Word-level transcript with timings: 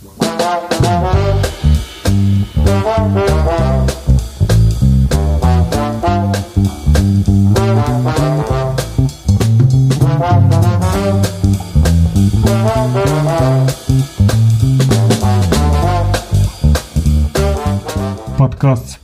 Música 0.00 1.17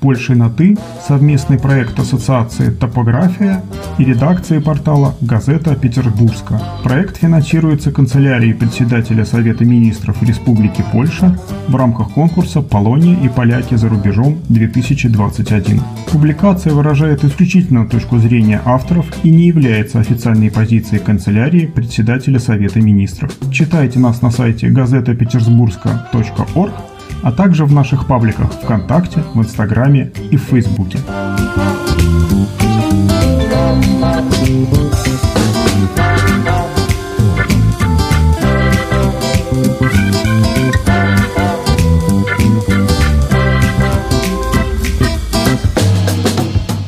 Польшей 0.05 0.36
на 0.36 0.50
«ты»– 0.50 0.77
совместный 1.09 1.59
проект 1.59 1.98
Ассоциации 1.98 2.68
«Топография» 2.68 3.62
и 3.96 4.05
редакции 4.05 4.59
портала 4.59 5.14
«Газета 5.23 5.75
Петербургска». 5.77 6.61
Проект 6.82 7.16
финансируется 7.16 7.91
канцелярией 7.91 8.52
председателя 8.52 9.25
Совета 9.25 9.64
министров 9.64 10.23
Республики 10.23 10.84
Польша 10.93 11.38
в 11.69 11.75
рамках 11.75 12.11
конкурса 12.11 12.61
«Полония 12.61 13.19
и 13.19 13.30
поляки 13.30 13.77
за 13.77 13.88
рубежом-2021». 13.88 15.80
Публикация 16.12 16.74
выражает 16.74 17.24
исключительно 17.24 17.88
точку 17.88 18.18
зрения 18.18 18.60
авторов 18.66 19.07
и 19.23 19.30
не 19.30 19.46
является 19.46 20.01
официальной 20.01 20.51
позицией 20.51 21.01
канцелярии 21.01 21.65
председателя 21.65 22.38
Совета 22.38 22.79
министров. 22.79 23.32
Читайте 23.51 24.01
нас 24.01 24.21
на 24.21 24.30
сайте 24.30 24.68
газетапетербургска.орг 24.68 26.94
а 27.24 27.33
также 27.33 27.64
в 27.64 27.73
наших 27.73 28.06
пабликах 28.06 28.52
ВКонтакте, 28.52 29.24
в 29.34 29.41
Инстаграме 29.41 30.12
и 30.30 30.37
в 30.37 30.42
Фейсбуке. 30.42 30.98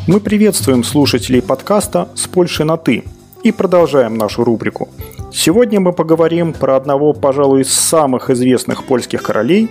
Мы 0.06 0.20
приветствуем 0.20 0.84
слушателей 0.84 1.40
подкаста 1.40 2.08
«С 2.14 2.26
Польши 2.26 2.64
на 2.64 2.76
«ты» 2.76 3.04
и 3.42 3.52
продолжаем 3.52 4.18
нашу 4.18 4.44
рубрику– 4.44 4.90
Сегодня 5.38 5.80
мы 5.80 5.92
поговорим 5.92 6.54
про 6.54 6.76
одного, 6.76 7.12
пожалуй, 7.12 7.60
из 7.60 7.70
самых 7.70 8.30
известных 8.30 8.84
польских 8.84 9.22
королей, 9.22 9.68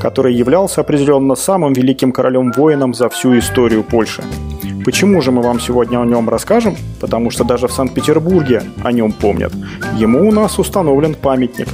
который 0.00 0.32
являлся 0.32 0.82
определенно 0.82 1.34
самым 1.34 1.72
великим 1.72 2.12
королем-воином 2.12 2.94
за 2.94 3.08
всю 3.08 3.36
историю 3.36 3.82
Польши. 3.82 4.22
Почему 4.84 5.20
же 5.20 5.32
мы 5.32 5.42
вам 5.42 5.58
сегодня 5.58 6.00
о 6.00 6.06
нем 6.06 6.28
расскажем? 6.28 6.76
Потому 7.00 7.30
что 7.30 7.42
даже 7.42 7.66
в 7.66 7.72
Санкт-Петербурге 7.72 8.62
о 8.84 8.92
нем 8.92 9.10
помнят. 9.10 9.52
Ему 9.96 10.28
у 10.28 10.30
нас 10.30 10.60
установлен 10.60 11.14
памятник. 11.14 11.66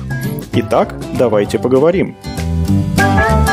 Итак, 0.54 0.94
давайте 1.18 1.58
поговорим. 1.58 2.16
был 2.96 3.43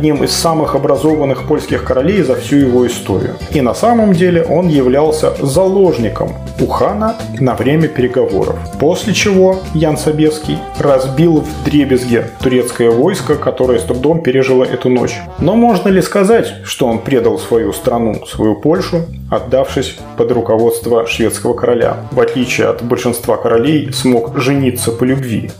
одним 0.00 0.24
из 0.24 0.32
самых 0.32 0.74
образованных 0.74 1.46
польских 1.46 1.84
королей 1.84 2.22
за 2.22 2.34
всю 2.34 2.56
его 2.56 2.86
историю. 2.86 3.36
И 3.50 3.60
на 3.60 3.74
самом 3.74 4.14
деле 4.14 4.42
он 4.42 4.66
являлся 4.68 5.34
заложником 5.42 6.32
у 6.58 6.66
хана 6.66 7.16
на 7.38 7.54
время 7.54 7.86
переговоров. 7.86 8.56
После 8.80 9.12
чего 9.12 9.58
Ян 9.74 9.98
Собеский 9.98 10.56
разбил 10.78 11.42
в 11.42 11.64
дребезге 11.64 12.30
турецкое 12.42 12.90
войско, 12.90 13.34
которое 13.34 13.78
с 13.78 13.82
трудом 13.82 14.22
пережило 14.22 14.64
эту 14.64 14.88
ночь. 14.88 15.18
Но 15.38 15.54
можно 15.54 15.90
ли 15.90 16.00
сказать, 16.00 16.46
что 16.64 16.86
он 16.86 17.00
предал 17.00 17.38
свою 17.38 17.74
страну, 17.74 18.24
свою 18.26 18.54
Польшу, 18.56 19.02
отдавшись 19.30 19.98
под 20.16 20.32
руководство 20.32 21.06
шведского 21.06 21.52
короля? 21.52 21.96
В 22.10 22.20
отличие 22.20 22.68
от 22.68 22.82
большинства 22.82 23.36
королей, 23.36 23.92
смог 23.92 24.38
жениться 24.38 24.92
по 24.92 25.04
любви. 25.04 25.50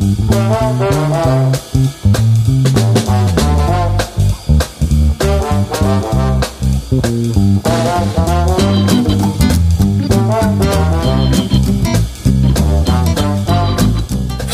В 0.00 1.09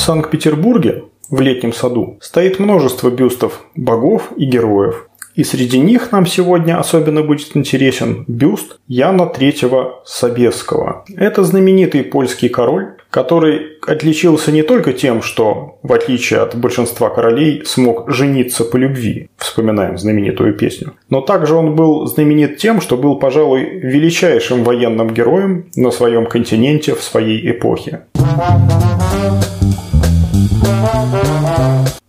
Санкт-Петербурге 0.06 1.02
в 1.30 1.40
летнем 1.40 1.72
саду 1.72 2.16
стоит 2.20 2.60
множество 2.60 3.10
бюстов 3.10 3.64
богов 3.74 4.28
и 4.36 4.44
героев. 4.44 5.08
И 5.34 5.42
среди 5.42 5.80
них 5.80 6.12
нам 6.12 6.26
сегодня 6.26 6.78
особенно 6.78 7.22
будет 7.22 7.56
интересен 7.56 8.24
бюст 8.28 8.78
Яна 8.86 9.22
III 9.22 9.94
Собесского. 10.04 11.04
Это 11.16 11.42
знаменитый 11.42 12.04
польский 12.04 12.48
король, 12.48 12.94
который 13.10 13.78
отличился 13.84 14.52
не 14.52 14.62
только 14.62 14.92
тем, 14.92 15.22
что, 15.22 15.80
в 15.82 15.92
отличие 15.92 16.38
от 16.38 16.54
большинства 16.54 17.10
королей, 17.10 17.64
смог 17.64 18.08
жениться 18.08 18.62
по 18.62 18.76
любви, 18.76 19.28
вспоминаем 19.36 19.98
знаменитую 19.98 20.54
песню, 20.54 20.92
но 21.10 21.20
также 21.20 21.56
он 21.56 21.74
был 21.74 22.06
знаменит 22.06 22.58
тем, 22.58 22.80
что 22.80 22.96
был, 22.96 23.16
пожалуй, 23.18 23.80
величайшим 23.80 24.62
военным 24.62 25.12
героем 25.12 25.66
на 25.74 25.90
своем 25.90 26.26
континенте 26.26 26.94
в 26.94 27.02
своей 27.02 27.50
эпохе. 27.50 28.02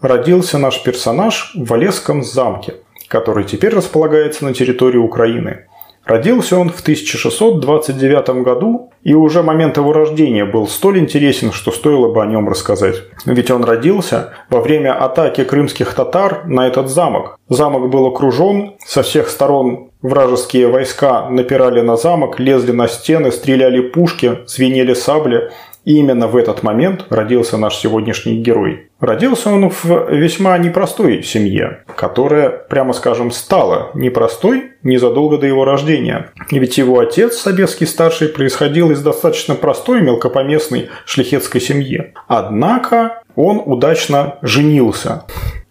Родился 0.01 0.57
наш 0.57 0.84
персонаж 0.84 1.51
в 1.56 1.66
Валесском 1.66 2.23
замке, 2.23 2.75
который 3.07 3.44
теперь 3.44 3.73
располагается 3.73 4.45
на 4.45 4.53
территории 4.53 4.97
Украины. 4.97 5.66
Родился 6.07 6.57
он 6.57 6.69
в 6.69 6.79
1629 6.79 8.29
году, 8.41 8.91
и 9.03 9.13
уже 9.13 9.44
момент 9.44 9.75
его 9.75 9.91
рождения 9.91 10.45
был 10.45 10.66
столь 10.66 11.00
интересен, 11.00 11.51
что 11.51 11.72
стоило 11.72 12.13
бы 12.13 12.23
о 12.23 12.25
нем 12.25 12.47
рассказать. 12.47 13.03
Ведь 13.25 13.51
он 13.51 13.66
родился 13.66 14.34
во 14.50 14.62
время 14.62 14.94
атаки 14.94 15.44
крымских 15.44 15.94
татар 15.94 16.45
на 16.45 16.66
этот 16.66 16.88
замок. 16.88 17.38
Замок 17.50 17.89
был 17.89 18.06
окружен, 18.06 18.75
со 18.85 19.03
всех 19.03 19.28
сторон 19.28 19.89
вражеские 20.01 20.68
войска 20.68 21.28
напирали 21.29 21.81
на 21.81 21.97
замок, 21.97 22.39
лезли 22.39 22.72
на 22.72 22.88
стены, 22.88 23.31
стреляли 23.34 23.81
пушки, 23.81 24.39
звенели 24.45 24.94
сабли, 24.94 25.51
и 25.88 26.00
именно 26.00 26.28
в 26.28 26.36
этот 26.36 26.64
момент 26.64 27.06
родился 27.09 27.58
наш 27.58 27.78
сегодняшний 27.78 28.42
герой. 28.42 28.90
Родился 29.00 29.50
он 29.50 29.70
в 29.70 29.86
весьма 30.12 30.58
непростой 30.58 31.24
семье, 31.24 31.86
которая, 31.96 32.50
прямо 32.50 32.92
скажем, 32.92 33.31
стала 33.31 33.92
непростой 33.94 34.74
незадолго 34.84 35.38
до 35.38 35.48
его 35.48 35.64
рождения. 35.64 36.31
Ведь 36.52 36.78
его 36.78 37.00
отец, 37.00 37.38
Собеский 37.38 37.88
старший, 37.88 38.28
происходил 38.28 38.92
из 38.92 39.02
достаточно 39.02 39.56
простой 39.56 40.02
мелкопоместной 40.02 40.90
шляхетской 41.06 41.62
семьи. 41.62 42.14
Однако 42.28 43.22
он 43.38 43.62
удачно 43.66 44.40
женился. 44.42 45.24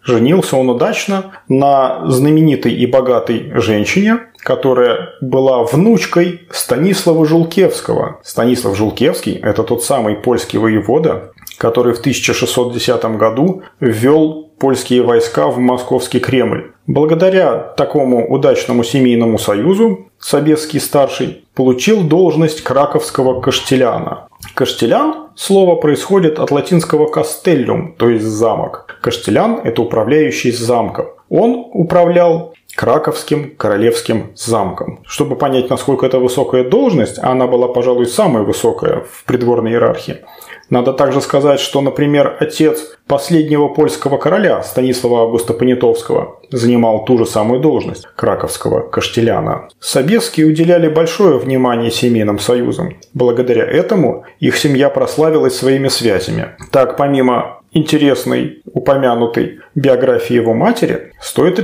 Женился 0.07 0.55
он 0.55 0.69
удачно 0.69 1.33
на 1.49 2.09
знаменитой 2.09 2.73
и 2.73 2.85
богатой 2.85 3.51
женщине, 3.55 4.19
которая 4.37 5.09
была 5.19 5.63
внучкой 5.63 6.47
Станислава 6.49 7.25
Жулкевского. 7.25 8.21
Станислав 8.23 8.77
Жулкевский– 8.77 9.37
это 9.43 9.63
тот 9.63 9.83
самый 9.83 10.15
польский 10.15 10.59
воевода, 10.59 11.33
который 11.57 11.93
в 11.93 11.99
1610 11.99 13.03
году 13.17 13.63
ввел 13.81 14.49
польские 14.57 15.01
войска 15.01 15.47
в 15.47 15.59
московский 15.59 16.19
Кремль. 16.19 16.71
Благодаря 16.87 17.57
такому 17.57 18.31
удачному 18.31 18.85
семейному 18.85 19.37
союзу 19.37 20.07
Собеский 20.19 20.79
старший 20.79 21.43
получил 21.53 22.01
должность 22.01 22.63
краковского 22.63 23.41
каштеляна. 23.41 24.29
Каштелян– 24.53 25.27
слово 25.35 25.75
происходит 25.75 26.39
от 26.39 26.51
латинского 26.51 27.11
«castellum», 27.11 27.93
то 27.97 28.09
есть 28.09 28.25
«замок». 28.25 28.86
Каштелян– 29.01 29.61
это 29.63 29.81
управляющий 29.81 30.51
замком. 30.51 31.07
Он 31.29 31.65
управлял 31.73 32.53
Краковским 32.77 33.55
королевским 33.57 34.33
замком. 34.35 34.99
Чтобы 35.07 35.35
понять, 35.35 35.67
насколько 35.71 36.05
это 36.05 36.19
высокая 36.19 36.63
должность, 36.63 37.17
а 37.17 37.31
она 37.31 37.47
была, 37.47 37.69
пожалуй, 37.69 38.05
самая 38.05 38.43
высокая 38.43 39.03
в 39.11 39.23
придворной 39.23 39.71
иерархии, 39.71 40.17
надо 40.69 40.93
также 40.93 41.21
сказать, 41.21 41.59
что, 41.59 41.81
например, 41.81 42.37
отец 42.39 42.97
последнего 43.07 43.69
польского 43.69 44.17
короля 44.17 44.61
Станислава 44.61 45.23
Августа 45.23 45.53
Понятовского 45.53 46.39
занимал 46.51 47.05
ту 47.05 47.17
же 47.17 47.25
самую 47.25 47.61
должность– 47.61 48.05
краковского 48.15 48.81
каштеляна. 48.81 49.69
Собеские 49.79 50.45
уделяли 50.45 50.89
большое 50.89 51.39
внимание 51.39 51.89
семейным 51.89 52.37
союзам. 52.37 52.97
Благодаря 53.13 53.63
этому 53.63 54.25
их 54.39 54.55
семья 54.57 54.89
прославилась 54.89 55.57
своими 55.57 55.87
связями. 55.87 56.49
Так, 56.71 56.97
помимо 56.97 57.56
интересной, 57.77 58.61
упомянутой 58.65 59.59
биографии 59.75 60.35
его 60.35 60.53
матери, 60.53 61.11
стоит 61.21 61.57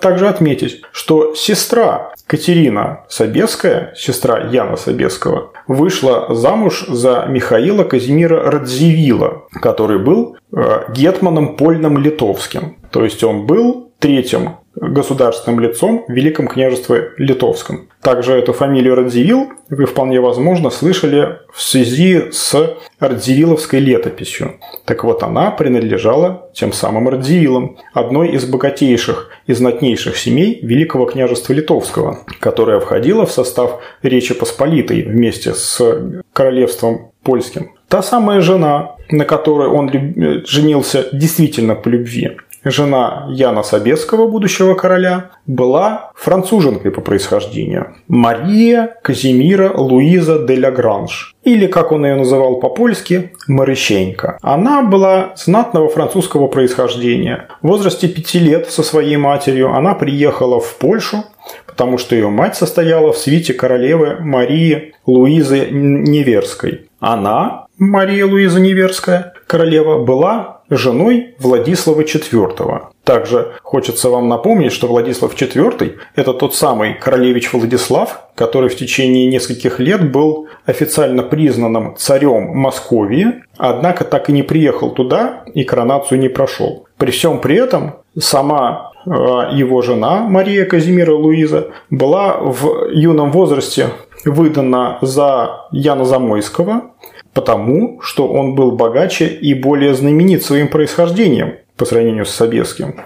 также 0.00 0.28
отметить, 0.28 0.82
что 0.92 1.34
сестра 1.34 2.12
Катерина 2.26 3.04
Собеская, 3.08 3.92
сестра 3.96 4.48
Яна 4.50 4.76
Собеского, 4.76 5.52
вышла 5.66 6.34
замуж 6.34 6.86
за 6.88 7.26
Михаила 7.28 7.84
Казимира 7.84 8.50
Радзивилла, 8.50 9.42
который 9.60 9.98
был 9.98 10.36
э, 10.52 10.84
гетманом 10.92 11.56
польным 11.56 11.98
литовским. 11.98 12.76
То 12.90 13.04
есть 13.04 13.22
он 13.22 13.46
был 13.46 13.90
третьим 13.98 14.56
государственным 14.74 15.60
лицом 15.60 16.04
в 16.08 16.12
Великом 16.12 16.48
княжестве 16.48 17.12
Литовском. 17.16 17.88
Также 18.00 18.32
эту 18.34 18.52
фамилию 18.52 18.94
Радзивилл 18.94 19.52
вы 19.68 19.86
вполне 19.86 20.20
возможно 20.20 20.70
слышали 20.70 21.38
в 21.52 21.62
связи 21.62 22.30
с 22.32 22.76
Радзивилловской 22.98 23.80
летописью. 23.80 24.54
Так 24.84 25.04
вот, 25.04 25.22
она 25.22 25.50
принадлежала 25.50 26.50
тем 26.54 26.72
самым 26.72 27.08
Радзивиллам, 27.08 27.76
одной 27.92 28.30
из 28.30 28.44
богатейших 28.44 29.30
и 29.46 29.52
знатнейших 29.52 30.16
семей 30.16 30.60
Великого 30.62 31.06
княжества 31.06 31.52
Литовского, 31.52 32.20
которая 32.40 32.80
входила 32.80 33.26
в 33.26 33.32
состав 33.32 33.80
Речи 34.02 34.34
Посполитой 34.34 35.02
вместе 35.02 35.54
с 35.54 35.80
королевством 36.32 37.12
польским. 37.22 37.72
Та 37.88 38.02
самая 38.02 38.40
жена, 38.40 38.96
на 39.10 39.24
которой 39.24 39.68
он 39.68 39.90
женился 40.46 41.08
действительно 41.12 41.74
по 41.74 41.88
любви, 41.88 42.36
жена 42.64 43.26
Яна 43.30 43.62
Собеского, 43.62 44.28
будущего 44.28 44.74
короля, 44.74 45.30
была 45.46 46.12
француженкой 46.14 46.90
по 46.90 47.00
происхождению. 47.00 47.94
Мария 48.08 48.96
Казимира 49.02 49.72
Луиза 49.74 50.46
де 50.46 50.58
Лагранж, 50.58 51.34
или, 51.44 51.66
как 51.66 51.92
он 51.92 52.04
ее 52.04 52.14
называл 52.14 52.60
по-польски, 52.60 53.32
Марыщенька. 53.48 54.38
Она 54.42 54.82
была 54.82 55.32
знатного 55.36 55.88
французского 55.88 56.46
происхождения. 56.46 57.48
В 57.62 57.68
возрасте 57.68 58.08
пяти 58.08 58.38
лет 58.38 58.70
со 58.70 58.82
своей 58.82 59.16
матерью 59.16 59.72
она 59.72 59.94
приехала 59.94 60.60
в 60.60 60.76
Польшу, 60.76 61.24
потому 61.66 61.98
что 61.98 62.14
ее 62.14 62.28
мать 62.28 62.56
состояла 62.56 63.12
в 63.12 63.18
свите 63.18 63.54
королевы 63.54 64.18
Марии 64.20 64.94
Луизы 65.06 65.68
Неверской. 65.70 66.88
Она, 67.00 67.66
Мария 67.78 68.26
Луиза 68.26 68.60
Неверская, 68.60 69.34
королева, 69.48 70.04
была 70.04 70.51
женой 70.76 71.34
Владислава 71.38 72.02
IV. 72.02 72.80
Также 73.04 73.52
хочется 73.62 74.08
вам 74.08 74.28
напомнить, 74.28 74.72
что 74.72 74.86
Владислав 74.86 75.34
IV– 75.34 75.98
это 76.14 76.32
тот 76.32 76.54
самый 76.54 76.94
королевич 76.94 77.52
Владислав, 77.52 78.28
который 78.34 78.68
в 78.68 78.76
течение 78.76 79.26
нескольких 79.26 79.80
лет 79.80 80.10
был 80.10 80.48
официально 80.66 81.22
признанным 81.22 81.96
царем 81.96 82.56
Московии, 82.56 83.42
однако 83.56 84.04
так 84.04 84.28
и 84.28 84.32
не 84.32 84.42
приехал 84.42 84.90
туда 84.90 85.44
и 85.52 85.64
коронацию 85.64 86.20
не 86.20 86.28
прошел. 86.28 86.86
При 86.96 87.10
всем 87.10 87.40
при 87.40 87.56
этом 87.56 87.96
сама 88.18 88.92
э, 89.04 89.10
его 89.10 89.82
жена 89.82 90.20
Мария 90.20 90.64
Казимира 90.64 91.14
Луиза 91.14 91.72
была 91.90 92.36
в 92.38 92.90
юном 92.92 93.32
возрасте 93.32 93.88
выдана 94.24 94.98
за 95.02 95.66
Яна 95.72 96.04
Замойского, 96.04 96.92
потому 97.34 98.00
что 98.02 98.28
он 98.28 98.54
был 98.54 98.72
богаче 98.72 99.26
и 99.26 99.54
более 99.54 99.94
знаменит 99.94 100.42
своим 100.42 100.68
происхождением 100.68 101.56
по 101.76 101.84
сравнению 101.84 102.26
с 102.26 102.30
Собеским. 102.30 102.96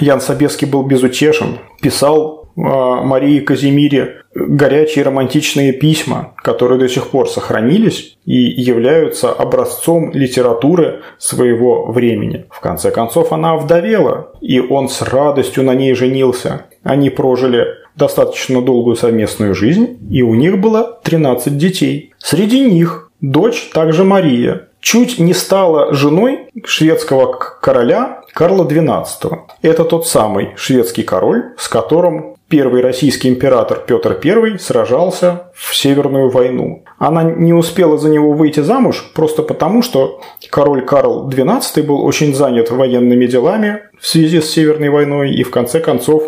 Ян 0.00 0.20
Собеский 0.20 0.66
был 0.66 0.82
безутешен, 0.82 1.58
писал 1.82 2.46
Марии 2.56 3.40
Казимире 3.40 4.22
горячие 4.34 5.04
романтичные 5.04 5.72
письма, 5.72 6.34
которые 6.36 6.78
до 6.78 6.88
сих 6.88 7.08
пор 7.08 7.28
сохранились 7.28 8.16
и 8.24 8.34
являются 8.34 9.30
образцом 9.30 10.10
литературы 10.12 11.02
своего 11.18 11.86
времени. 11.86 12.46
В 12.50 12.60
конце 12.60 12.90
концов, 12.90 13.32
она 13.32 13.56
вдовела, 13.56 14.32
и 14.40 14.58
он 14.60 14.88
с 14.88 15.02
радостью 15.02 15.64
на 15.64 15.74
ней 15.74 15.94
женился. 15.94 16.66
Они 16.82 17.10
прожили 17.10 17.66
достаточно 17.94 18.62
долгую 18.62 18.96
совместную 18.96 19.54
жизнь, 19.54 19.98
и 20.10 20.22
у 20.22 20.34
них 20.34 20.58
было 20.58 20.98
13 21.02 21.56
детей. 21.56 22.14
Среди 22.18 22.60
них 22.60 23.05
Дочь 23.20 23.70
также 23.72 24.04
Мария 24.04 24.68
чуть 24.80 25.18
не 25.18 25.32
стала 25.32 25.94
женой 25.94 26.48
шведского 26.64 27.32
короля 27.32 28.20
Карла 28.34 28.64
XII. 28.64 29.38
Это 29.62 29.84
тот 29.84 30.06
самый 30.06 30.50
шведский 30.56 31.02
король, 31.02 31.54
с 31.56 31.68
которым 31.68 32.36
первый 32.48 32.82
российский 32.82 33.28
император 33.28 33.82
Петр 33.86 34.20
I 34.22 34.58
сражался 34.58 35.50
в 35.54 35.74
Северную 35.74 36.30
войну. 36.30 36.84
Она 36.98 37.24
не 37.24 37.52
успела 37.52 37.98
за 37.98 38.10
него 38.10 38.32
выйти 38.32 38.60
замуж 38.60 39.10
просто 39.14 39.42
потому, 39.42 39.82
что 39.82 40.20
король 40.50 40.84
Карл 40.84 41.28
XII 41.28 41.82
был 41.82 42.04
очень 42.04 42.34
занят 42.34 42.70
военными 42.70 43.26
делами 43.26 43.80
в 43.98 44.06
связи 44.06 44.40
с 44.40 44.50
Северной 44.50 44.90
войной, 44.90 45.32
и 45.32 45.42
в 45.42 45.50
конце 45.50 45.80
концов 45.80 46.22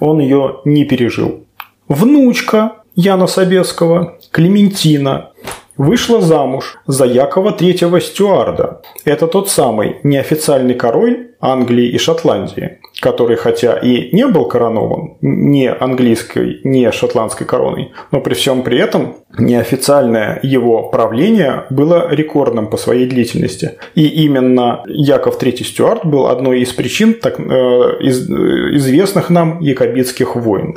он 0.00 0.20
ее 0.20 0.60
не 0.64 0.84
пережил. 0.84 1.44
Внучка 1.88 2.82
Яна 2.94 3.26
Собеского, 3.26 4.18
Клементина, 4.32 5.30
вышла 5.76 6.20
замуж 6.20 6.78
за 6.86 7.04
Якова 7.04 7.50
III 7.50 8.00
Стюарда. 8.00 8.82
Это 9.04 9.26
тот 9.26 9.48
самый 9.48 9.96
неофициальный 10.02 10.74
король 10.74 11.28
Англии 11.40 11.88
и 11.88 11.98
Шотландии, 11.98 12.78
который 13.00 13.36
хотя 13.36 13.76
и 13.76 14.14
не 14.14 14.28
был 14.28 14.46
коронован 14.46 15.14
ни 15.20 15.66
английской, 15.66 16.60
ни 16.62 16.88
шотландской 16.92 17.46
короной, 17.46 17.90
но 18.12 18.20
при 18.20 18.34
всем 18.34 18.62
при 18.62 18.78
этом 18.78 19.16
неофициальное 19.38 20.38
его 20.44 20.84
правление 20.90 21.64
было 21.70 22.08
рекордным 22.10 22.68
по 22.68 22.76
своей 22.76 23.06
длительности. 23.06 23.72
И 23.96 24.06
именно 24.06 24.84
Яков 24.86 25.42
III 25.42 25.64
Стюарт 25.64 26.06
был 26.06 26.28
одной 26.28 26.60
из 26.60 26.72
причин 26.72 27.14
так, 27.14 27.40
э, 27.40 27.42
из, 27.42 28.30
э, 28.30 28.76
известных 28.76 29.30
нам 29.30 29.58
якобитских 29.60 30.36
войн. 30.36 30.76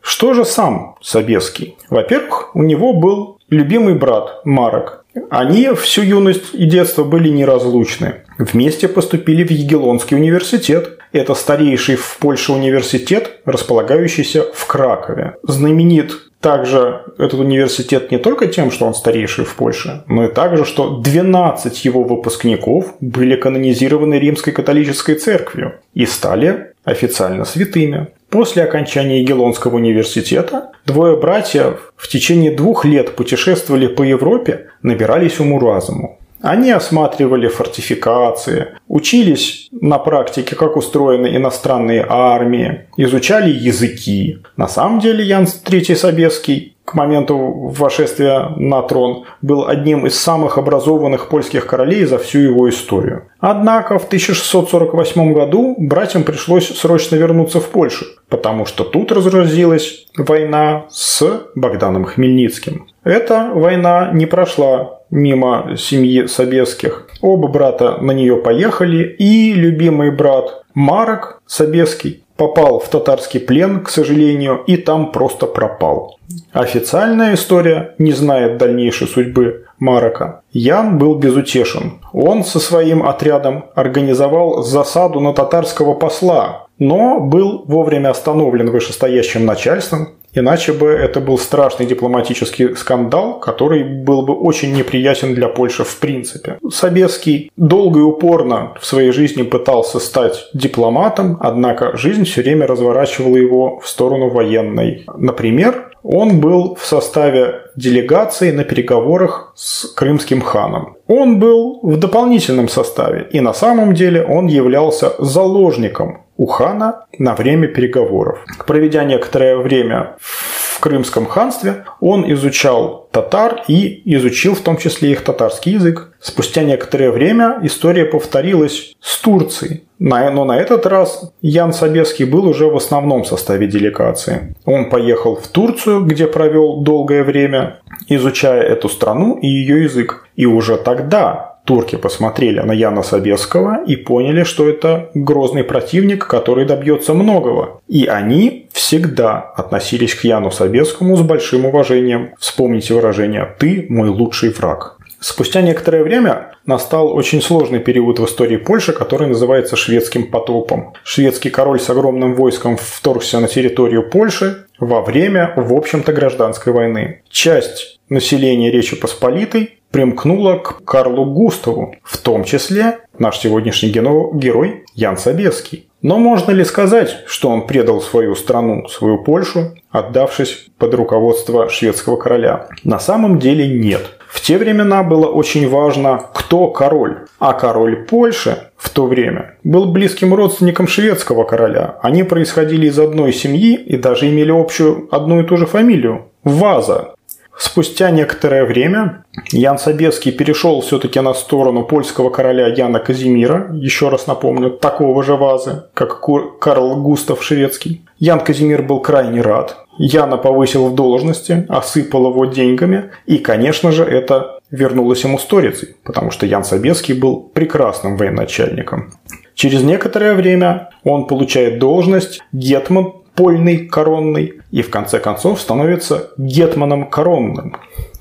Что 0.00 0.34
же 0.34 0.44
сам 0.44 0.96
Собеский? 1.02 1.76
Во-первых, 1.90 2.54
у 2.54 2.62
него 2.62 2.94
был 2.94 3.38
любимый 3.50 3.94
брат 3.94 4.40
Марок. 4.44 5.04
Они 5.30 5.68
всю 5.74 6.02
юность 6.02 6.54
и 6.54 6.66
детство 6.66 7.04
были 7.04 7.28
неразлучны. 7.28 8.22
Вместе 8.38 8.88
поступили 8.88 9.44
в 9.44 9.50
Егелонский 9.50 10.16
университет. 10.16 10.98
Это 11.12 11.34
старейший 11.34 11.96
в 11.96 12.18
Польше 12.18 12.52
университет, 12.52 13.40
располагающийся 13.44 14.44
в 14.52 14.66
Кракове. 14.66 15.36
Знаменит 15.42 16.12
также 16.40 17.02
этот 17.18 17.40
университет 17.40 18.10
не 18.10 18.18
только 18.18 18.46
тем, 18.46 18.70
что 18.70 18.86
он 18.86 18.94
старейший 18.94 19.44
в 19.44 19.54
Польше, 19.56 20.04
но 20.06 20.26
и 20.26 20.32
также, 20.32 20.64
что 20.64 20.98
12 20.98 21.84
его 21.84 22.04
выпускников 22.04 22.94
были 23.00 23.36
канонизированы 23.36 24.14
Римской 24.14 24.52
католической 24.52 25.14
церковью 25.14 25.76
и 25.94 26.06
стали 26.06 26.72
официально 26.84 27.44
святыми. 27.44 28.08
После 28.36 28.64
окончания 28.64 29.22
Егелонского 29.22 29.76
университета 29.76 30.70
двое 30.84 31.16
братьев 31.16 31.94
в 31.96 32.06
течение 32.06 32.54
двух 32.54 32.84
лет 32.84 33.16
путешествовали 33.16 33.86
по 33.86 34.02
Европе, 34.02 34.66
набирались 34.82 35.40
уму-разуму. 35.40 36.18
Они 36.42 36.70
осматривали 36.70 37.48
фортификации, 37.48 38.76
учились 38.88 39.68
на 39.72 39.98
практике, 39.98 40.54
как 40.54 40.76
устроены 40.76 41.34
иностранные 41.34 42.04
армии, 42.06 42.82
изучали 42.98 43.50
языки. 43.50 44.40
На 44.58 44.68
самом 44.68 45.00
деле 45.00 45.24
Ян 45.24 45.44
III 45.44 45.96
Собеский 45.96 46.75
к 46.86 46.94
моменту 46.94 47.36
вошествия 47.76 48.52
на 48.56 48.80
трон 48.82 49.24
был 49.42 49.66
одним 49.66 50.06
из 50.06 50.18
самых 50.18 50.56
образованных 50.56 51.28
польских 51.28 51.66
королей 51.66 52.04
за 52.04 52.18
всю 52.18 52.38
его 52.38 52.68
историю. 52.70 53.24
Однако 53.40 53.98
в 53.98 54.04
1648 54.04 55.32
году 55.32 55.74
братьям 55.78 56.22
пришлось 56.22 56.68
срочно 56.68 57.16
вернуться 57.16 57.60
в 57.60 57.68
Польшу, 57.70 58.06
потому 58.28 58.66
что 58.66 58.84
тут 58.84 59.10
разразилась 59.10 60.06
война 60.16 60.84
с 60.88 61.48
Богданом 61.56 62.04
Хмельницким. 62.04 62.86
Эта 63.02 63.50
война 63.52 64.10
не 64.12 64.26
прошла 64.26 65.00
мимо 65.10 65.76
семьи 65.76 66.26
Собеских. 66.26 67.08
Оба 67.20 67.48
брата 67.48 67.98
на 68.00 68.12
нее 68.12 68.36
поехали, 68.36 69.02
и 69.18 69.52
любимый 69.52 70.12
брат 70.12 70.62
Марок 70.74 71.42
Собеский 71.46 72.25
попал 72.36 72.78
в 72.78 72.88
татарский 72.88 73.40
плен, 73.40 73.82
к 73.82 73.90
сожалению, 73.90 74.62
и 74.66 74.76
там 74.76 75.12
просто 75.12 75.46
пропал. 75.46 76.18
Официальная 76.52 77.34
история 77.34 77.94
не 77.98 78.12
знает 78.12 78.58
дальнейшей 78.58 79.06
судьбы 79.06 79.66
Марока. 79.78 80.40
Ян 80.52 80.98
был 80.98 81.16
безутешен. 81.16 82.00
Он 82.12 82.44
со 82.44 82.58
своим 82.58 83.06
отрядом 83.06 83.66
организовал 83.74 84.62
засаду 84.62 85.20
на 85.20 85.32
татарского 85.32 85.94
посла, 85.94 86.66
но 86.78 87.20
был 87.20 87.64
вовремя 87.66 88.10
остановлен 88.10 88.70
вышестоящим 88.70 89.44
начальством 89.44 90.15
Иначе 90.36 90.74
бы 90.74 90.88
это 90.88 91.20
был 91.20 91.38
страшный 91.38 91.86
дипломатический 91.86 92.74
скандал, 92.76 93.40
который 93.40 93.82
был 93.84 94.20
бы 94.20 94.34
очень 94.34 94.76
неприятен 94.76 95.34
для 95.34 95.48
Польши 95.48 95.82
в 95.82 95.98
принципе. 95.98 96.58
Собеский 96.70 97.50
долго 97.56 98.00
и 98.00 98.02
упорно 98.02 98.74
в 98.78 98.84
своей 98.84 99.12
жизни 99.12 99.44
пытался 99.44 99.98
стать 99.98 100.50
дипломатом, 100.52 101.38
однако 101.40 101.96
жизнь 101.96 102.24
все 102.24 102.42
время 102.42 102.66
разворачивала 102.66 103.36
его 103.36 103.80
в 103.80 103.88
сторону 103.88 104.28
военной. 104.28 105.06
Например, 105.16 105.90
он 106.02 106.40
был 106.40 106.76
в 106.78 106.84
составе 106.84 107.62
делегации 107.74 108.50
на 108.50 108.64
переговорах 108.64 109.52
с 109.56 109.86
крымским 109.94 110.42
ханом. 110.42 110.96
Он 111.08 111.38
был 111.38 111.80
в 111.82 111.96
дополнительном 111.96 112.68
составе, 112.68 113.26
и 113.32 113.40
на 113.40 113.54
самом 113.54 113.94
деле 113.94 114.22
он 114.22 114.48
являлся 114.48 115.14
заложником 115.18 116.25
у 116.36 116.46
хана 116.46 117.06
на 117.18 117.34
время 117.34 117.68
переговоров. 117.68 118.44
Проведя 118.66 119.04
некоторое 119.04 119.56
время 119.56 120.16
в 120.20 120.80
Крымском 120.80 121.26
ханстве, 121.26 121.84
он 122.00 122.30
изучал 122.32 123.08
татар 123.10 123.62
и 123.66 124.02
изучил 124.16 124.54
в 124.54 124.60
том 124.60 124.76
числе 124.76 125.12
их 125.12 125.24
татарский 125.24 125.72
язык. 125.72 126.12
Спустя 126.20 126.64
некоторое 126.64 127.10
время 127.10 127.60
история 127.62 128.04
повторилась 128.04 128.94
с 129.00 129.18
Турцией. 129.20 129.84
Но 129.98 130.44
на 130.44 130.58
этот 130.58 130.84
раз 130.84 131.32
Ян 131.40 131.72
Собеский 131.72 132.26
был 132.26 132.46
уже 132.46 132.66
в 132.66 132.76
основном 132.76 133.24
составе 133.24 133.66
делегации. 133.66 134.54
Он 134.66 134.90
поехал 134.90 135.36
в 135.36 135.48
Турцию, 135.48 136.04
где 136.04 136.26
провел 136.26 136.82
долгое 136.82 137.24
время, 137.24 137.80
изучая 138.08 138.62
эту 138.62 138.90
страну 138.90 139.38
и 139.38 139.46
ее 139.46 139.84
язык. 139.84 140.28
И 140.36 140.44
уже 140.44 140.76
тогда 140.76 141.45
турки 141.66 141.96
посмотрели 141.96 142.60
на 142.60 142.72
Яна 142.72 143.02
Собесского 143.02 143.84
и 143.84 143.96
поняли, 143.96 144.44
что 144.44 144.68
это 144.68 145.10
грозный 145.14 145.64
противник, 145.64 146.26
который 146.26 146.64
добьется 146.64 147.12
многого. 147.12 147.80
И 147.88 148.06
они 148.06 148.68
всегда 148.72 149.38
относились 149.56 150.14
к 150.14 150.24
Яну 150.24 150.50
Собесскому 150.50 151.16
с 151.16 151.22
большим 151.22 151.66
уважением. 151.66 152.30
Вспомните 152.38 152.94
выражение 152.94 153.54
«ты 153.58 153.86
мой 153.90 154.08
лучший 154.08 154.50
враг». 154.50 154.96
Спустя 155.18 155.62
некоторое 155.62 156.04
время 156.04 156.52
настал 156.66 157.12
очень 157.12 157.40
сложный 157.40 157.80
период 157.80 158.18
в 158.18 158.26
истории 158.26 158.58
Польши, 158.58 158.92
который 158.92 159.26
называется 159.26 159.74
шведским 159.74 160.30
потопом. 160.30 160.92
Шведский 161.04 161.50
король 161.50 161.80
с 161.80 161.88
огромным 161.88 162.34
войском 162.34 162.76
вторгся 162.76 163.40
на 163.40 163.48
территорию 163.48 164.08
Польши 164.08 164.66
во 164.78 165.00
время, 165.00 165.54
в 165.56 165.72
общем-то, 165.72 166.12
гражданской 166.12 166.72
войны. 166.72 167.22
Часть 167.30 167.95
населения 168.08 168.70
Речи 168.70 168.96
Посполитой 168.96 169.78
примкнула 169.90 170.58
к 170.58 170.84
Карлу 170.84 171.24
Густаву, 171.24 171.94
в 172.02 172.18
том 172.18 172.44
числе 172.44 172.98
наш 173.18 173.38
сегодняшний 173.38 173.90
герой 173.90 174.84
Ян 174.94 175.16
Собеский. 175.16 175.88
Но 176.02 176.18
можно 176.18 176.52
ли 176.52 176.64
сказать, 176.64 177.16
что 177.26 177.48
он 177.48 177.66
предал 177.66 178.00
свою 178.00 178.36
страну, 178.36 178.86
свою 178.88 179.24
Польшу, 179.24 179.74
отдавшись 179.90 180.66
под 180.78 180.94
руководство 180.94 181.68
шведского 181.68 182.16
короля? 182.16 182.68
На 182.84 183.00
самом 183.00 183.38
деле 183.38 183.66
нет. 183.66 184.02
В 184.28 184.40
те 184.42 184.58
времена 184.58 185.02
было 185.02 185.26
очень 185.26 185.68
важно, 185.68 186.22
кто 186.34 186.68
король. 186.68 187.24
А 187.38 187.54
король 187.54 188.04
Польши 188.04 188.70
в 188.76 188.90
то 188.90 189.06
время 189.06 189.56
был 189.64 189.86
близким 189.86 190.34
родственником 190.34 190.86
шведского 190.86 191.44
короля. 191.44 191.96
Они 192.02 192.22
происходили 192.22 192.86
из 192.86 192.98
одной 192.98 193.32
семьи 193.32 193.74
и 193.74 193.96
даже 193.96 194.28
имели 194.28 194.50
общую 194.50 195.08
одну 195.10 195.40
и 195.40 195.44
ту 195.44 195.56
же 195.56 195.66
фамилию– 195.66 196.26
Ваза. 196.44 197.15
Спустя 197.58 198.10
некоторое 198.10 198.64
время 198.64 199.24
Ян 199.50 199.78
Собеский 199.78 200.30
перешел 200.30 200.82
все-таки 200.82 201.20
на 201.20 201.32
сторону 201.32 201.84
польского 201.84 202.28
короля 202.28 202.66
Яна 202.66 202.98
Казимира, 202.98 203.70
еще 203.72 204.10
раз 204.10 204.26
напомню, 204.26 204.70
такого 204.70 205.22
же 205.22 205.36
вазы, 205.36 205.84
как 205.94 206.20
Карл 206.60 206.96
Густав 207.02 207.42
Шведский. 207.42 208.02
Ян 208.18 208.40
Казимир 208.40 208.82
был 208.82 209.00
крайне 209.00 209.40
рад. 209.40 209.78
Яна 209.98 210.36
повысил 210.36 210.88
в 210.88 210.94
должности, 210.94 211.64
осыпал 211.70 212.30
его 212.30 212.44
деньгами, 212.44 213.10
и, 213.24 213.38
конечно 213.38 213.90
же, 213.90 214.04
это 214.04 214.60
вернулось 214.70 215.24
ему 215.24 215.38
сторицей, 215.38 215.96
потому 216.04 216.30
что 216.30 216.44
Ян 216.44 216.64
Собеский 216.64 217.14
был 217.14 217.40
прекрасным 217.40 218.18
военачальником. 218.18 219.14
Через 219.54 219.82
некоторое 219.82 220.34
время 220.34 220.90
он 221.02 221.26
получает 221.26 221.78
должность 221.78 222.40
гетман 222.52 223.14
польный 223.36 223.86
коронный 223.86 224.54
и 224.72 224.82
в 224.82 224.90
конце 224.90 225.20
концов 225.20 225.60
становится 225.60 226.30
гетманом 226.38 227.08
коронным. 227.08 227.76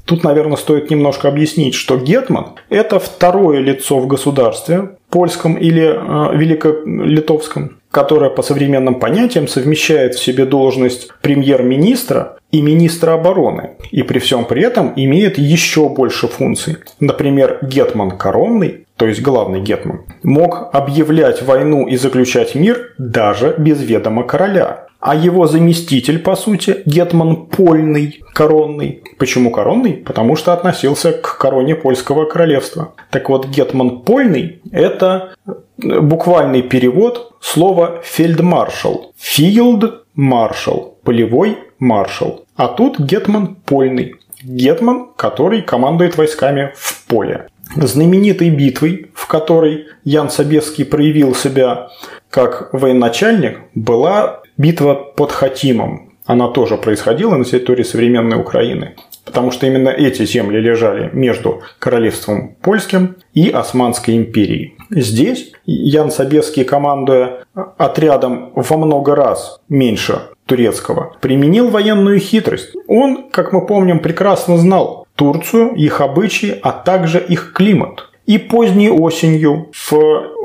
Тут, 0.05 0.23
наверное, 0.23 0.57
стоит 0.57 0.91
немножко 0.91 1.27
объяснить, 1.27 1.73
что 1.73 1.97
гетман– 1.97 2.55
это 2.69 2.99
второе 2.99 3.59
лицо 3.59 3.97
в 3.97 4.05
государстве, 4.05 4.89
польском 5.09 5.55
или 5.55 5.83
э, 5.83 6.37
великолитовском, 6.37 7.77
которое 7.89 8.29
по 8.29 8.43
современным 8.43 8.95
понятиям 8.95 9.47
совмещает 9.47 10.13
в 10.13 10.23
себе 10.23 10.45
должность 10.45 11.09
премьер-министра 11.21 12.37
и 12.51 12.61
министра 12.61 13.13
обороны, 13.13 13.71
и 13.91 14.03
при 14.03 14.19
всем 14.19 14.45
при 14.45 14.61
этом 14.61 14.93
имеет 14.95 15.39
еще 15.39 15.89
больше 15.89 16.27
функций. 16.27 16.77
Например, 16.99 17.59
гетман 17.63 18.11
коронный, 18.11 18.85
то 18.97 19.07
есть 19.07 19.21
главный 19.21 19.61
гетман, 19.61 20.01
мог 20.21 20.69
объявлять 20.71 21.41
войну 21.41 21.87
и 21.87 21.95
заключать 21.95 22.53
мир 22.53 22.93
даже 22.99 23.55
без 23.57 23.81
ведома 23.81 24.23
короля 24.23 24.84
а 25.05 25.13
его 25.13 25.45
заместитель, 25.45 26.17
по 26.17 26.35
сути, 26.35 26.81
Гетман 26.87 27.45
Польный, 27.45 28.23
коронный. 28.33 29.03
Почему 29.19 29.51
коронный? 29.51 29.93
Потому 29.93 30.35
что 30.35 30.51
относился 30.51 31.11
к 31.11 31.37
короне 31.37 31.75
польского 31.75 32.25
королевства. 32.25 32.95
Так 33.11 33.29
вот, 33.29 33.47
Гетман 33.47 33.99
Польный– 33.99 34.61
это 34.71 35.35
буквальный 35.77 36.63
перевод 36.63 37.33
слова 37.39 38.01
фельдмаршал. 38.03 39.13
Филд– 39.15 40.07
маршал, 40.15 40.97
полевой 41.03 41.59
маршал. 41.77 42.43
А 42.55 42.67
тут 42.67 42.99
Гетман 42.99 43.57
Польный. 43.63 44.15
Гетман, 44.41 45.09
который 45.15 45.61
командует 45.61 46.17
войсками 46.17 46.71
в 46.75 47.05
поле. 47.05 47.47
Знаменитой 47.75 48.49
битвой, 48.49 49.11
в 49.13 49.27
которой 49.27 49.87
Ян 50.03 50.29
Собеский 50.29 50.85
проявил 50.85 51.33
себя 51.35 51.89
как 52.29 52.69
военачальник, 52.73 53.59
была 53.73 54.41
Битва 54.57 54.93
под 54.93 55.31
Хатимом, 55.31 56.15
она 56.25 56.47
тоже 56.47 56.77
происходила 56.77 57.35
на 57.35 57.45
территории 57.45 57.83
современной 57.83 58.39
Украины, 58.39 58.95
потому 59.25 59.51
что 59.51 59.67
именно 59.67 59.89
эти 59.89 60.25
земли 60.25 60.59
лежали 60.59 61.09
между 61.13 61.61
королевством 61.77 62.55
польским 62.61 63.17
и 63.33 63.49
Османской 63.49 64.17
империей. 64.17 64.75
Здесь 64.89 65.51
Ян 65.65 66.09
Собеский, 66.09 66.63
командуя 66.63 67.43
отрядом 67.77 68.51
во 68.55 68.77
много 68.77 69.15
раз 69.15 69.61
меньше 69.69 70.21
турецкого, 70.47 71.15
применил 71.21 71.69
военную 71.69 72.19
хитрость. 72.19 72.75
Он, 72.87 73.29
как 73.29 73.51
мы 73.53 73.65
помним, 73.65 73.99
прекрасно 73.99 74.57
знал 74.57 75.04
Турцию, 75.15 75.73
их 75.75 76.01
обычаи, 76.01 76.59
а 76.61 76.71
также 76.71 77.19
их 77.19 77.53
климат. 77.53 78.09
И 78.25 78.37
поздней 78.37 78.89
осенью 78.89 79.69
в 79.89 79.95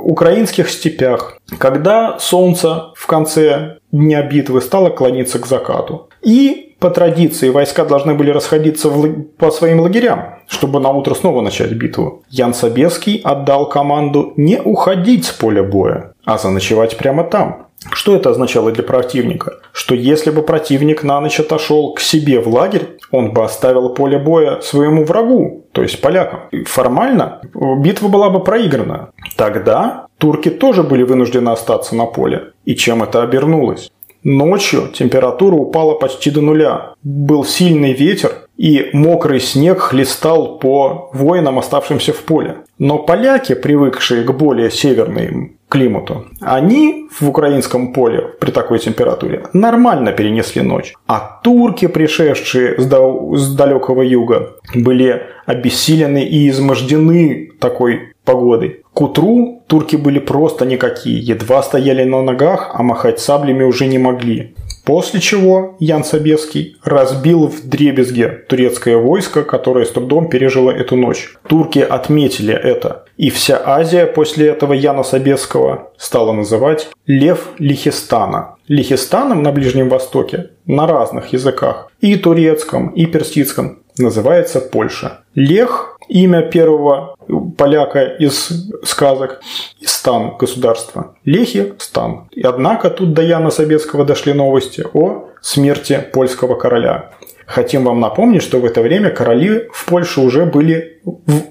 украинских 0.03 0.69
степях, 0.69 1.39
когда 1.59 2.19
солнце 2.19 2.93
в 2.95 3.07
конце 3.07 3.79
дня 3.91 4.23
битвы 4.23 4.61
стало 4.61 4.91
клониться 4.91 5.39
к 5.39 5.47
закату. 5.47 6.09
И 6.23 6.75
по 6.79 6.91
традиции 6.91 7.51
войска 7.51 7.85
должны 7.85 8.15
были 8.15 8.31
расходиться 8.31 8.89
в, 8.89 9.23
по 9.39 9.51
своим 9.51 9.81
лагерям, 9.81 10.37
чтобы 10.49 10.81
на 10.81 10.91
утро 10.91 11.15
снова 11.15 11.43
начать 11.43 11.73
битву. 11.73 12.23
Ян 12.31 12.55
Собеский 12.55 13.21
отдал 13.23 13.69
команду 13.69 14.33
не 14.37 14.61
уходить 14.61 15.27
с 15.27 15.31
поля 15.31 15.63
боя, 15.63 16.15
а 16.25 16.39
заночевать 16.39 16.97
прямо 16.97 17.25
там. 17.25 17.67
Что 17.93 18.15
это 18.15 18.31
означало 18.31 18.73
для 18.73 18.83
противника? 18.83 19.59
Что 19.73 19.95
если 19.95 20.31
бы 20.31 20.43
противник 20.43 21.03
на 21.03 21.21
ночь 21.21 21.41
отошел 21.41 21.95
к 21.95 22.01
себе 22.01 22.41
в 22.41 22.49
лагерь, 22.49 22.99
он 23.11 23.33
бы 23.33 23.45
оставил 23.45 23.91
поле 23.91 24.19
боя 24.19 24.61
своему 24.61 25.05
врагу, 25.05 25.67
то 25.73 25.83
есть 25.83 26.01
полякам. 26.01 26.41
формально 26.67 27.41
битва 27.79 28.09
была 28.09 28.31
бы 28.31 28.43
проиграна. 28.43 29.11
Тогда 29.37 30.07
турки 30.19 30.51
тоже 30.51 30.83
были 30.83 31.03
вынуждены 31.03 31.51
остаться 31.51 31.95
на 31.97 32.07
поле. 32.07 32.53
И 32.65 32.75
чем 32.75 33.03
это 33.03 33.23
обернулось? 33.23 33.91
Ночью 34.23 34.89
температура 34.93 35.55
упала 35.55 35.95
почти 35.95 36.31
до 36.31 36.43
нуля. 36.43 36.95
Был 37.03 37.45
сильный 37.45 37.95
ветер, 37.95 38.49
и 38.59 38.91
мокрый 38.93 39.41
снег 39.41 39.81
хлестал 39.81 40.59
по 40.59 41.09
воинам, 41.15 41.59
оставшимся 41.59 42.13
в 42.13 42.23
поле. 42.25 42.59
Но 42.79 42.99
поляки, 42.99 43.55
привыкшие 43.55 44.23
к 44.25 44.33
более 44.33 44.71
северным 44.71 45.57
климату, 45.71 46.27
они 46.41 47.07
в 47.19 47.29
украинском 47.29 47.95
поле 47.95 48.21
при 48.41 48.51
такой 48.51 48.79
температуре 48.79 49.45
нормально 49.55 50.13
перенесли 50.13 50.63
ночь. 50.63 50.93
А 51.07 51.41
турки, 51.43 51.87
пришедшие 51.87 52.79
с, 52.79 52.87
дал- 52.87 53.35
с 53.37 53.55
далекого 53.55 54.03
юга, 54.03 54.57
были 54.75 55.23
обессилены 55.47 56.25
и 56.25 56.49
измождены 56.51 57.53
такой 57.59 58.13
погодой. 58.25 58.83
К 58.93 59.01
утру 59.03 59.63
турки 59.67 59.97
были 59.97 60.19
просто 60.19 60.67
никакие, 60.67 61.19
едва 61.21 61.63
стояли 61.63 62.05
на 62.05 62.23
ногах, 62.23 62.73
а 62.75 62.83
махать 62.83 63.21
саблями 63.21 63.63
уже 63.63 63.87
не 63.87 63.99
могли. 63.99 64.55
После 64.85 65.21
чего 65.21 65.77
Ян 65.79 66.05
Собеский 66.05 66.77
разбил 66.83 67.47
в 67.47 67.69
дребезге 67.69 68.29
турецкое 68.49 68.97
войско, 68.97 69.45
которое 69.45 69.85
с 69.85 69.91
трудом 69.91 70.29
пережило 70.29 70.71
эту 70.71 70.97
ночь. 70.97 71.35
Турки 71.47 71.79
отметили 71.79 72.55
это. 72.55 73.05
И 73.21 73.29
вся 73.29 73.61
Азия 73.63 74.07
после 74.07 74.49
этого 74.49 74.73
Яна 74.73 75.03
Собесского 75.03 75.91
стала 75.99 76.33
называть 76.33 76.89
Лев 77.07 77.49
Лихистана. 77.59 78.55
Лихистаном 78.67 79.43
на 79.43 79.53
Ближнем 79.53 79.91
Востоке 79.91 80.53
на 80.65 80.87
разных 80.87 81.35
языках, 81.35 81.93
и 82.01 82.17
турецком, 82.17 82.89
и 82.89 83.05
персидском, 83.05 83.81
называется 83.99 84.63
Польша. 84.63 85.21
Лех 85.35 85.99
имя 86.11 86.43
первого 86.43 87.15
поляка 87.57 88.05
из 88.05 88.51
сказок, 88.85 89.41
и 89.81 89.87
стан 89.87 90.37
государства. 90.39 91.15
Лехи– 91.25 91.75
стан. 91.79 92.29
И 92.33 92.43
однако 92.43 92.91
тут 92.91 93.15
до 93.15 93.23
Яна 93.23 93.51
Собецкого 93.51 94.05
дошли 94.05 94.33
новости 94.33 94.85
о 94.93 95.29
смерти 95.41 96.05
польского 96.13 96.57
короля. 96.57 97.11
Хотим 97.47 97.85
вам 97.85 97.99
напомнить, 97.99 98.45
что 98.45 98.61
в 98.61 98.65
это 98.65 98.81
время 98.81 99.11
короли 99.11 99.69
в 99.73 99.87
Польше 99.87 100.21
уже 100.21 100.47
были 100.47 101.01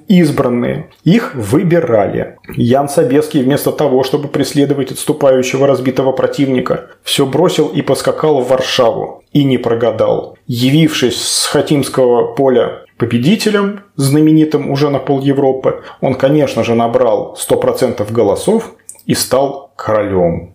избранные. 0.08 0.92
Их 1.04 1.36
выбирали. 1.36 2.38
Ян 2.56 2.88
Собеский 2.88 3.44
вместо 3.44 3.74
того, 3.74 4.06
чтобы 4.06 4.30
преследовать 4.30 4.92
отступающего 4.92 5.68
разбитого 5.68 6.14
противника, 6.14 6.88
все 7.04 7.26
бросил 7.26 7.68
и 7.68 7.82
поскакал 7.82 8.40
в 8.40 8.48
Варшаву. 8.48 9.24
И 9.34 9.44
не 9.44 9.58
прогадал. 9.58 10.38
Явившись 10.48 11.22
с 11.22 11.48
Хатимского 11.48 12.34
поля 12.34 12.84
победителем, 13.00 13.80
знаменитым 13.96 14.70
уже 14.70 14.90
на 14.90 15.00
пол 15.00 15.22
Европы, 15.22 15.82
он, 16.02 16.16
конечно 16.16 16.64
же, 16.64 16.76
набрал 16.76 17.38
100% 17.40 18.12
голосов 18.12 18.76
и 19.06 19.16
стал 19.16 19.72
королем. 19.76 20.54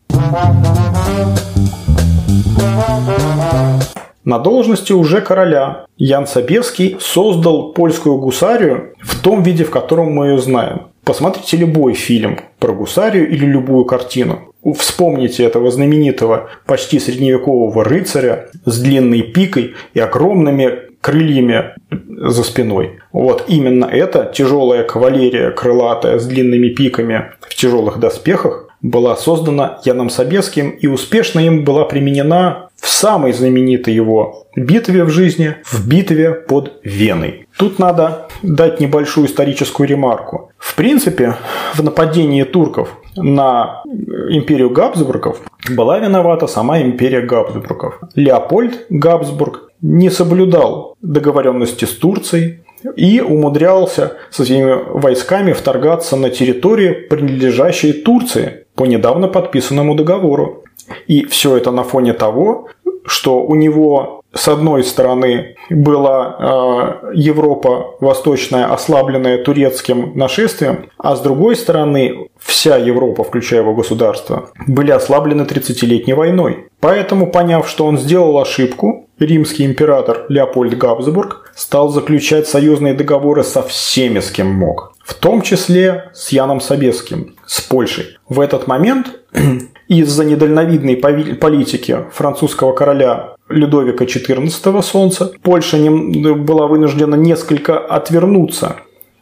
На 4.24 4.38
должности 4.38 4.92
уже 4.92 5.20
короля 5.20 5.86
Ян 5.96 6.26
Собевский 6.26 6.96
создал 7.00 7.72
польскую 7.72 8.18
гусарию 8.18 8.94
в 9.02 9.20
том 9.20 9.42
виде, 9.42 9.64
в 9.64 9.70
котором 9.70 10.12
мы 10.12 10.28
ее 10.28 10.38
знаем. 10.38 10.88
Посмотрите 11.04 11.58
любой 11.58 11.92
фильм 11.92 12.40
про 12.58 12.72
гусарию 12.72 13.28
или 13.28 13.44
любую 13.44 13.84
картину. 13.84 14.54
Вспомните 14.78 15.44
этого 15.44 15.70
знаменитого 15.70 16.48
почти 16.64 16.98
средневекового 16.98 17.84
рыцаря 17.84 18.48
с 18.64 18.80
длинной 18.80 19.20
пикой 19.20 19.74
и 19.92 20.00
огромными 20.00 20.93
крыльями 21.04 21.74
за 21.90 22.42
спиной. 22.42 22.98
Вот 23.12 23.44
именно 23.46 23.84
это 23.84 24.32
тяжелая 24.34 24.84
кавалерия 24.84 25.50
крылатая 25.50 26.18
с 26.18 26.26
длинными 26.26 26.68
пиками 26.68 27.32
в 27.42 27.54
тяжелых 27.54 27.98
доспехах 27.98 28.68
была 28.80 29.14
создана 29.14 29.80
Яном 29.84 30.08
Собеским 30.08 30.70
и 30.70 30.86
успешно 30.86 31.40
им 31.40 31.64
была 31.64 31.84
применена 31.84 32.68
в 32.80 32.88
самой 32.88 33.34
знаменитой 33.34 33.92
его 33.92 34.46
битве 34.56 35.04
в 35.04 35.10
жизни, 35.10 35.56
в 35.64 35.86
битве 35.86 36.32
под 36.32 36.72
Веной. 36.82 37.48
Тут 37.58 37.78
надо 37.78 38.28
дать 38.42 38.80
небольшую 38.80 39.26
историческую 39.26 39.86
ремарку. 39.86 40.52
В 40.58 40.74
принципе, 40.74 41.34
в 41.74 41.82
нападении 41.82 42.44
турков 42.44 42.88
на 43.16 43.82
империю 44.30 44.70
Габсбургов 44.70 45.40
была 45.70 45.98
виновата 45.98 46.46
сама 46.46 46.80
империя 46.80 47.20
Габсбургов. 47.20 48.00
Леопольд 48.14 48.86
Габсбург 48.88 49.70
не 49.84 50.10
соблюдал 50.10 50.96
договоренности 51.02 51.84
с 51.84 51.90
Турцией, 51.90 52.60
и 52.96 53.20
умудрялся 53.20 54.12
со 54.30 54.44
своими 54.44 54.74
войсками 54.98 55.52
вторгаться 55.52 56.16
на 56.16 56.28
территории, 56.28 56.92
принадлежащие 56.92 57.94
Турции 57.94 58.66
по 58.74 58.84
недавно 58.84 59.28
подписанному 59.28 59.94
договору. 59.94 60.64
И 61.06 61.24
все 61.24 61.56
это 61.56 61.70
на 61.70 61.82
фоне 61.82 62.12
того, 62.12 62.68
что 63.06 63.40
у 63.40 63.54
него 63.54 64.22
с 64.34 64.48
одной 64.48 64.82
стороны 64.84 65.56
была 65.70 66.36
э, 66.38 67.12
Европа 67.14 67.94
восточная, 68.00 68.72
ослабленная 68.72 69.42
турецким 69.42 70.12
нашествием, 70.14 70.90
а 70.98 71.14
с 71.14 71.20
другой 71.20 71.56
стороны 71.56 72.28
вся 72.38 72.76
Европа, 72.76 73.24
включая 73.24 73.60
его 73.60 73.74
государство, 73.74 74.50
были 74.66 74.90
ослаблены 74.90 75.42
30-летней 75.42 76.14
войной. 76.14 76.66
Поэтому, 76.80 77.30
поняв, 77.30 77.68
что 77.68 77.86
он 77.86 77.96
сделал 77.96 78.38
ошибку, 78.38 79.03
римский 79.18 79.64
император 79.64 80.26
Леопольд 80.28 80.76
Габсбург 80.76 81.52
стал 81.54 81.88
заключать 81.88 82.48
союзные 82.48 82.94
договоры 82.94 83.44
со 83.44 83.62
всеми, 83.62 84.20
с 84.20 84.30
кем 84.30 84.48
мог. 84.48 84.94
В 85.04 85.14
том 85.14 85.42
числе 85.42 86.10
с 86.14 86.30
Яном 86.30 86.60
Собеским, 86.60 87.34
с 87.46 87.60
Польшей. 87.60 88.18
В 88.28 88.40
этот 88.40 88.66
момент 88.66 89.20
из-за 89.88 90.24
недальновидной 90.24 90.96
политики 90.96 92.06
французского 92.12 92.72
короля 92.72 93.34
Людовика 93.48 94.04
XIV 94.04 94.82
Солнца 94.82 95.32
Польша 95.42 95.76
была 95.78 96.66
вынуждена 96.66 97.14
несколько 97.14 97.78
отвернуться 97.78 98.76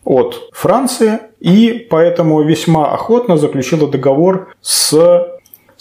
от 0.05 0.49
Франции 0.53 1.19
и 1.41 1.87
поэтому 1.91 2.43
весьма 2.43 2.93
охотно 2.93 3.37
заключила 3.37 3.89
договор 3.89 4.55
с 4.61 5.29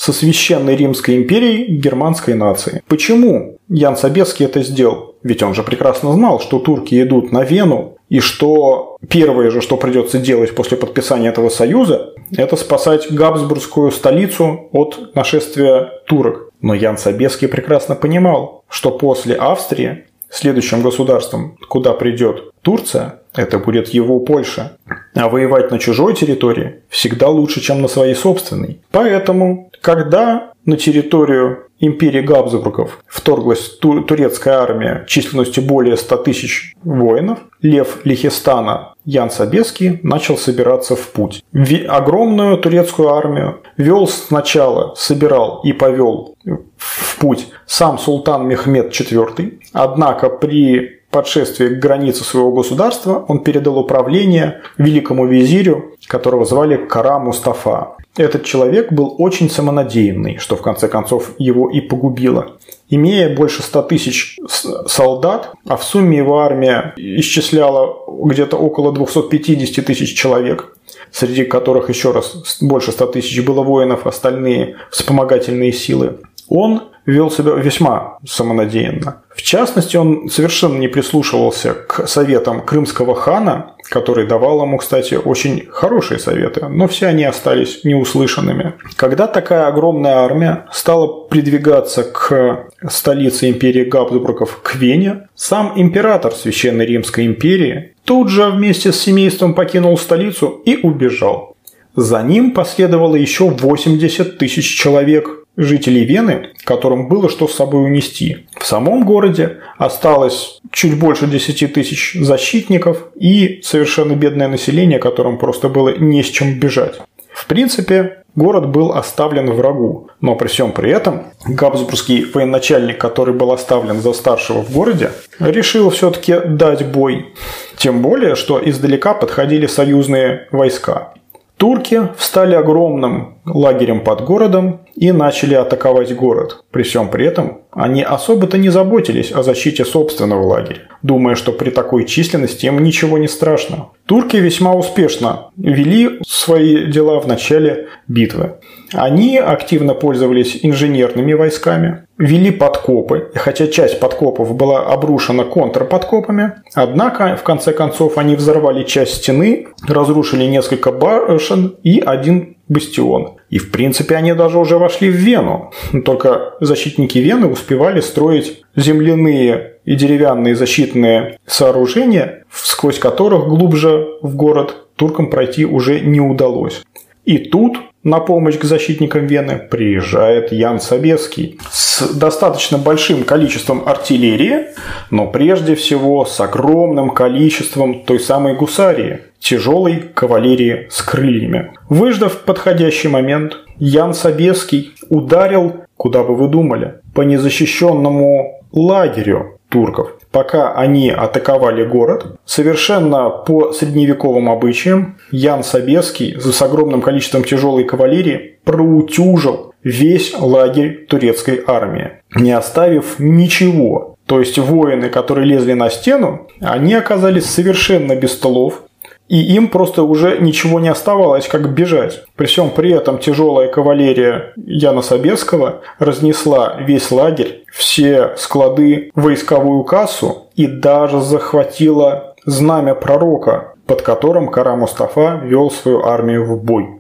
со 0.02 0.14
Священной 0.14 0.76
Римской 0.76 1.16
империей 1.16 1.78
германской 1.78 2.34
нации. 2.34 2.82
Почему 2.88 3.60
Ян 3.70 3.96
Собеский 3.96 4.48
это 4.48 4.64
сделал? 4.64 5.14
Ведь 5.22 5.44
он 5.44 5.54
же 5.54 5.62
прекрасно 5.62 6.12
знал, 6.14 6.40
что 6.40 6.58
турки 6.58 7.00
идут 7.00 7.32
на 7.32 7.44
Вену, 7.44 7.98
и 8.10 8.20
что 8.20 8.98
первое 9.10 9.52
же, 9.52 9.62
что 9.62 9.78
придется 9.78 10.18
делать 10.18 10.56
после 10.56 10.76
подписания 10.76 11.30
этого 11.30 11.50
союза, 11.50 12.16
это 12.36 12.56
спасать 12.56 13.12
Габсбургскую 13.12 13.92
столицу 13.92 14.70
от 14.72 15.14
нашествия 15.14 15.92
турок. 16.08 16.50
Но 16.62 16.74
Ян 16.74 16.98
Собеский 16.98 17.48
прекрасно 17.48 17.94
понимал, 17.94 18.64
что 18.70 18.90
после 18.90 19.36
Австрии 19.36 20.06
следующим 20.32 20.82
государством, 20.82 21.58
куда 21.70 21.94
придет 21.94 22.51
Турция, 22.62 23.22
это 23.36 23.60
будет 23.60 23.90
его 23.90 24.20
Польша. 24.20 24.78
А 25.16 25.30
воевать 25.30 25.72
на 25.72 25.80
чужой 25.80 26.16
территории 26.16 26.82
всегда 26.90 27.30
лучше, 27.30 27.62
чем 27.62 27.82
на 27.82 27.88
своей 27.88 28.16
собственной. 28.16 28.82
Поэтому, 28.92 29.72
когда 29.82 30.52
на 30.66 30.78
территорию 30.78 31.68
империи 31.80 32.22
Габсбургов 32.22 33.00
вторглась 33.08 33.78
турецкая 33.80 34.60
армия 34.60 35.04
численностью 35.08 35.64
более 35.64 35.98
100 35.98 36.18
тысяч 36.18 36.76
воинов, 36.84 37.40
Лев 37.62 38.06
Лихистана 38.06 38.94
Ян 39.04 39.32
Собеский 39.32 40.00
начал 40.04 40.38
собираться 40.38 40.96
в 40.96 41.10
путь. 41.10 41.44
Огромную 41.88 42.58
турецкую 42.58 43.10
армию 43.10 43.62
вел 43.78 44.08
сначала, 44.08 44.94
собирал 44.96 45.62
и 45.64 45.74
повел 45.74 46.36
в 46.78 47.18
путь 47.18 47.48
сам 47.66 47.98
султан 47.98 48.48
Мехмед 48.48 48.92
IV, 48.92 49.60
однако 49.74 50.30
при 50.30 51.01
подшествии 51.12 51.68
к 51.68 51.80
границе 51.80 52.24
своего 52.24 52.52
государства 52.52 53.24
он 53.28 53.44
передал 53.44 53.78
управление 53.78 54.62
великому 54.78 55.28
визирю, 55.28 55.96
которого 56.08 56.46
звали 56.46 56.78
Кара 56.78 57.20
Мустафа. 57.20 57.96
Этот 58.18 58.44
человек 58.44 58.92
был 58.92 59.16
очень 59.20 59.50
самонадеянный, 59.50 60.38
что 60.38 60.56
в 60.56 60.62
конце 60.62 60.90
концов 60.90 61.32
его 61.38 61.70
и 61.70 61.80
погубило. 61.80 62.58
Имея 62.90 63.34
больше 63.34 63.64
100 63.64 63.84
тысяч 63.84 64.38
солдат, 64.86 65.54
а 65.66 65.78
в 65.78 65.84
сумме 65.84 66.18
его 66.18 66.40
армия 66.40 66.94
исчисляла 66.98 67.96
где-то 68.26 68.58
около 68.58 68.92
250 68.92 69.86
тысяч 69.86 70.14
человек, 70.14 70.76
среди 71.12 71.46
которых 71.46 71.88
еще 71.88 72.12
раз 72.12 72.60
больше 72.60 72.92
100 72.92 73.06
тысяч 73.08 73.46
было 73.46 73.64
воинов, 73.64 74.08
остальные 74.08 74.76
вспомогательные 74.92 75.72
силы, 75.72 76.18
он 76.50 76.91
вел 77.06 77.32
себя 77.32 77.54
весьма 77.54 78.18
самонадеянно. 78.26 79.24
В 79.30 79.42
частности, 79.42 79.98
он 79.98 80.30
совершенно 80.30 80.78
не 80.78 80.88
прислушивался 80.88 81.74
к 81.74 82.08
советам 82.08 82.62
крымского 82.64 83.16
хана, 83.16 83.76
который 83.90 84.28
давал 84.28 84.62
ему, 84.64 84.78
кстати, 84.78 85.16
очень 85.16 85.66
хорошие 85.70 86.20
советы, 86.20 86.68
но 86.68 86.88
все 86.88 87.08
они 87.08 87.24
остались 87.24 87.84
неуслышанными. 87.84 88.74
Когда 88.96 89.28
такая 89.28 89.68
огромная 89.68 90.16
армия 90.16 90.66
стала 90.72 91.26
придвигаться 91.28 92.04
к 92.04 92.68
столице 92.90 93.50
империи 93.50 93.84
Габсбургов, 93.84 94.62
к 94.62 94.76
Вене, 94.76 95.28
сам 95.36 95.74
император 95.76 96.34
Священной 96.34 96.86
Римской 96.86 97.26
империи 97.26 97.96
тут 98.06 98.30
же 98.30 98.50
вместе 98.50 98.92
с 98.92 99.00
семейством 99.00 99.54
покинул 99.54 99.98
столицу 99.98 100.62
и 100.66 100.78
убежал. 100.78 101.56
За 101.96 102.22
ним 102.22 102.52
последовало 102.52 103.16
еще 103.16 103.50
80 103.50 104.38
тысяч 104.38 104.80
человек, 104.80 105.41
жителей 105.64 106.06
Вены, 106.06 106.50
которым 106.64 107.08
было 107.08 107.30
что 107.30 107.48
с 107.48 107.56
собой 107.56 107.86
унести. 107.86 108.48
В 108.60 108.66
самом 108.66 109.06
городе 109.06 109.58
осталось 109.78 110.60
чуть 110.72 110.98
больше 110.98 111.28
10 111.28 111.74
тысяч 111.74 112.18
защитников 112.20 113.08
и 113.16 113.62
совершенно 113.64 114.14
бедное 114.14 114.48
население, 114.48 115.00
которым 115.00 115.38
просто 115.38 115.70
было 115.70 115.98
не 115.98 116.24
с 116.24 116.28
чем 116.28 116.60
бежать. 116.60 117.02
В 117.34 117.48
принципе, 117.48 118.24
город 118.36 118.70
был 118.70 118.92
оставлен 118.94 119.52
врагу, 119.52 120.10
но 120.20 120.36
при 120.36 120.48
всем 120.48 120.74
при 120.74 120.92
этом 120.92 121.24
габсбургский 121.46 122.26
военачальник, 122.34 123.00
который 123.00 123.34
был 123.34 123.52
оставлен 123.52 124.02
за 124.02 124.14
старшего 124.14 124.62
в 124.62 124.72
городе, 124.72 125.12
решил 125.40 125.90
все-таки 125.90 126.36
дать 126.46 126.86
бой. 126.86 127.34
Тем 127.78 128.02
более, 128.02 128.36
что 128.36 128.62
издалека 128.64 129.14
подходили 129.14 129.66
союзные 129.66 130.48
войска. 130.52 131.14
Турки 131.62 132.10
встали 132.18 132.56
огромным 132.56 133.36
лагерем 133.46 134.04
под 134.04 134.26
городом 134.26 134.82
и 134.96 135.12
начали 135.12 135.54
атаковать 135.54 136.16
город. 136.16 136.64
При 136.72 136.82
всем 136.82 137.08
при 137.08 137.28
этом 137.28 137.60
они 137.72 138.02
особо-то 138.02 138.58
не 138.58 138.70
заботились 138.70 139.32
о 139.32 139.44
защите 139.44 139.86
собственного 139.86 140.44
лагеря, 140.44 140.88
думая, 141.04 141.36
что 141.36 141.52
при 141.52 141.70
такой 141.70 142.06
численности 142.06 142.66
им 142.66 142.84
ничего 142.84 143.20
не 143.20 143.28
страшно. 143.28 143.90
Турки 144.08 144.38
весьма 144.38 144.74
успешно 144.74 145.52
вели 145.56 146.20
свои 146.28 146.88
дела 146.88 147.20
в 147.20 147.28
начале 147.28 147.90
битвы. 148.08 148.56
Они 148.94 149.38
активно 149.38 149.94
пользовались 149.94 150.60
инженерными 150.62 151.34
войсками, 151.34 152.06
вели 152.18 152.52
подкопы, 152.52 153.32
и 153.34 153.38
хотя 153.38 153.68
часть 153.68 154.00
подкопов 154.00 154.56
была 154.56 154.82
обрушена 154.86 155.44
контрподкопами, 155.44 156.54
однако 156.74 157.36
в 157.36 157.44
конце 157.44 157.74
концов 157.74 158.18
они 158.18 158.36
взорвали 158.36 158.84
часть 158.84 159.16
стены, 159.16 159.68
разрушили 159.88 160.44
несколько 160.46 160.92
башен 160.92 161.76
и 161.84 162.00
один 162.00 162.58
бастион. 162.68 163.38
И 163.50 163.58
в 163.58 163.72
принципе 163.72 164.16
они 164.16 164.34
даже 164.34 164.58
уже 164.58 164.78
вошли 164.78 165.10
в 165.10 165.16
Вену. 165.16 165.72
Только 166.06 166.54
защитники 166.62 167.18
Вены 167.18 167.48
успевали 167.48 168.00
строить 168.00 168.64
земляные 168.76 169.78
и 169.84 169.96
деревянные 169.96 170.56
защитные 170.56 171.38
сооружения, 171.46 172.46
сквозь 172.52 173.00
которых 173.00 173.48
глубже 173.48 174.08
в 174.22 174.36
город 174.36 174.88
туркам 174.96 175.30
пройти 175.30 175.66
уже 175.66 176.00
не 176.00 176.22
удалось. 176.22 176.84
И 177.26 177.38
тут 177.38 177.78
на 178.04 178.20
помощь 178.20 178.58
к 178.58 178.64
защитникам 178.64 179.28
Вены 179.28 179.58
приезжает 179.58 180.52
Ян 180.52 180.80
Собеский 180.80 181.60
с 181.72 182.14
достаточно 182.14 182.78
большим 182.78 183.24
количеством 183.24 183.84
артиллерии, 183.86 184.68
но 185.12 185.28
прежде 185.28 185.76
всего 185.76 186.26
с 186.26 186.40
огромным 186.40 187.12
количеством 187.12 188.04
той 188.04 188.20
самой 188.20 188.56
гусарии, 188.56 189.22
тяжелой 189.40 190.04
кавалерии 190.14 190.88
с 190.90 191.02
крыльями. 191.02 191.74
Выждав 191.90 192.40
подходящий 192.40 193.08
момент, 193.08 193.58
Ян 193.78 194.14
Собеский 194.14 194.94
ударил, 195.10 195.84
куда 195.98 196.24
бы 196.24 196.36
вы 196.36 196.48
думали, 196.48 196.96
по 197.14 197.22
незащищенному 197.22 198.62
лагерю 198.72 199.60
турков 199.70 200.21
пока 200.32 200.74
они 200.74 201.10
атаковали 201.10 201.84
город, 201.84 202.40
совершенно 202.46 203.30
по 203.30 203.72
средневековым 203.74 204.50
обычаям 204.50 205.18
Ян 205.32 205.64
Собеский 205.64 206.40
с 206.40 206.62
огромным 206.62 207.02
количеством 207.02 207.44
тяжелой 207.44 207.84
кавалерии 207.84 208.60
проутюжил 208.64 209.74
весь 209.84 210.34
лагерь 210.38 211.06
турецкой 211.08 211.64
армии, 211.66 212.12
не 212.36 212.52
оставив 212.52 213.20
ничего. 213.20 214.16
То 214.26 214.40
есть 214.40 214.58
воины, 214.58 215.10
которые 215.10 215.46
лезли 215.46 215.74
на 215.74 215.90
стену, 215.90 216.48
они 216.62 216.94
оказались 216.94 217.46
совершенно 217.46 218.16
без 218.16 218.34
столов, 218.34 218.84
и 219.32 219.56
им 219.56 219.70
просто 219.70 220.04
уже 220.04 220.40
ничего 220.40 220.82
не 220.82 220.90
оставалось, 220.90 221.48
как 221.48 221.74
бежать. 221.74 222.26
При 222.36 222.48
всем 222.48 222.70
при 222.70 222.92
этом 222.92 223.18
тяжелая 223.18 223.70
кавалерия 223.70 224.52
Яна 224.58 225.02
Собеского 225.02 225.84
разнесла 226.00 226.76
весь 226.82 227.12
лагерь, 227.12 227.64
все 227.72 228.34
склады, 228.36 229.10
войсковую 229.16 229.86
кассу 229.86 230.48
и 230.56 230.68
даже 230.68 231.22
захватила 231.22 232.36
знамя 232.46 232.94
пророка, 232.94 233.76
под 233.88 234.02
которым 234.02 234.50
Кара 234.50 234.76
Мустафа 234.76 235.40
вел 235.42 235.72
свою 235.72 236.04
армию 236.04 236.44
в 236.44 236.62
бой. 236.62 237.00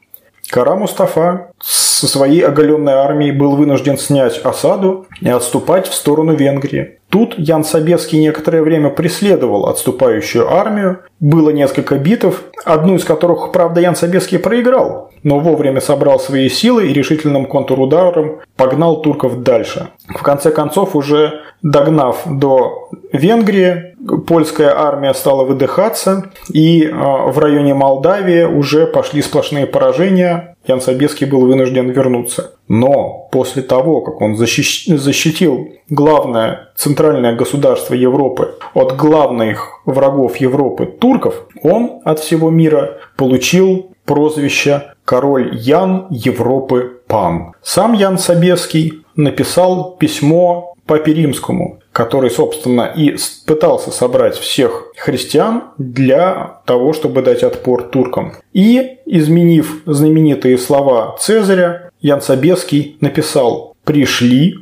Кара 0.49 0.75
Мустафа 0.75 1.51
со 1.59 2.07
своей 2.07 2.41
оголенной 2.41 2.93
армией 2.93 3.31
был 3.31 3.57
вынужден 3.57 3.97
снять 3.97 4.39
осаду 4.39 5.05
и 5.19 5.29
отступать 5.29 5.87
в 5.87 5.93
сторону 5.93 6.33
Венгрии. 6.33 6.99
Тут 7.09 7.35
Ян 7.37 7.63
Собеский 7.63 8.19
некоторое 8.19 8.61
время 8.61 8.89
преследовал 8.89 9.67
отступающую 9.67 10.49
армию. 10.51 10.99
Было 11.21 11.51
несколько 11.51 11.99
битв, 11.99 12.45
одну 12.65 12.95
из 12.95 13.03
которых, 13.03 13.51
правда, 13.51 13.79
Ян 13.79 13.95
Собеский 13.95 14.39
проиграл, 14.39 15.11
но 15.21 15.37
вовремя 15.37 15.79
собрал 15.79 16.19
свои 16.19 16.49
силы 16.49 16.87
и 16.87 16.93
решительным 16.93 17.45
контрударом 17.45 18.39
погнал 18.57 19.03
турков 19.03 19.43
дальше. 19.43 19.89
В 20.07 20.23
конце 20.23 20.49
концов, 20.49 20.95
уже 20.95 21.41
догнав 21.61 22.23
до 22.25 22.89
Венгрии, 23.13 23.95
польская 24.25 24.73
армия 24.75 25.13
стала 25.13 25.43
выдыхаться, 25.43 26.31
и 26.51 26.87
а, 26.87 27.27
в 27.27 27.37
районе 27.37 27.75
Молдавии 27.75 28.43
уже 28.43 28.87
пошли 28.87 29.21
сплошные 29.21 29.67
поражения. 29.67 30.50
Ян 30.65 30.79
Собеский 30.79 31.25
был 31.25 31.41
вынужден 31.41 31.89
вернуться. 31.89 32.53
Но 32.67 33.27
после 33.31 33.63
того, 33.63 34.01
как 34.01 34.21
он 34.21 34.35
защитил 34.35 35.69
главное 35.89 36.69
центральное 36.75 37.35
государство 37.35 37.93
Европы 37.93 38.55
от 38.73 38.95
главных 38.95 39.81
врагов 39.85 40.37
Европы 40.37 40.85
турков, 40.85 41.47
он 41.63 42.01
от 42.05 42.19
всего 42.19 42.49
мира 42.49 42.97
получил 43.17 43.91
прозвище 44.05 44.93
«Король 45.03 45.55
Ян 45.55 46.07
Европы 46.09 47.01
Пан». 47.07 47.53
Сам 47.61 47.93
Ян 47.93 48.17
Собеский 48.17 49.03
написал 49.15 49.95
письмо 49.97 50.70
Папе 50.91 51.13
Римскому, 51.13 51.79
который, 51.93 52.29
собственно, 52.29 52.81
и 52.81 53.15
пытался 53.47 53.91
собрать 53.91 54.35
всех 54.35 54.91
христиан 54.97 55.63
для 55.77 56.59
того, 56.65 56.91
чтобы 56.91 57.21
дать 57.21 57.43
отпор 57.43 57.83
туркам. 57.83 58.33
И, 58.51 58.97
изменив 59.05 59.83
знаменитые 59.85 60.57
слова 60.57 61.15
Цезаря, 61.17 61.91
Ян 62.01 62.19
Собеский 62.21 62.97
написал 62.99 63.73
«Пришли, 63.85 64.55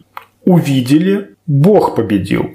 увидели, 0.46 1.30
Бог 1.48 1.96
победил». 1.96 2.52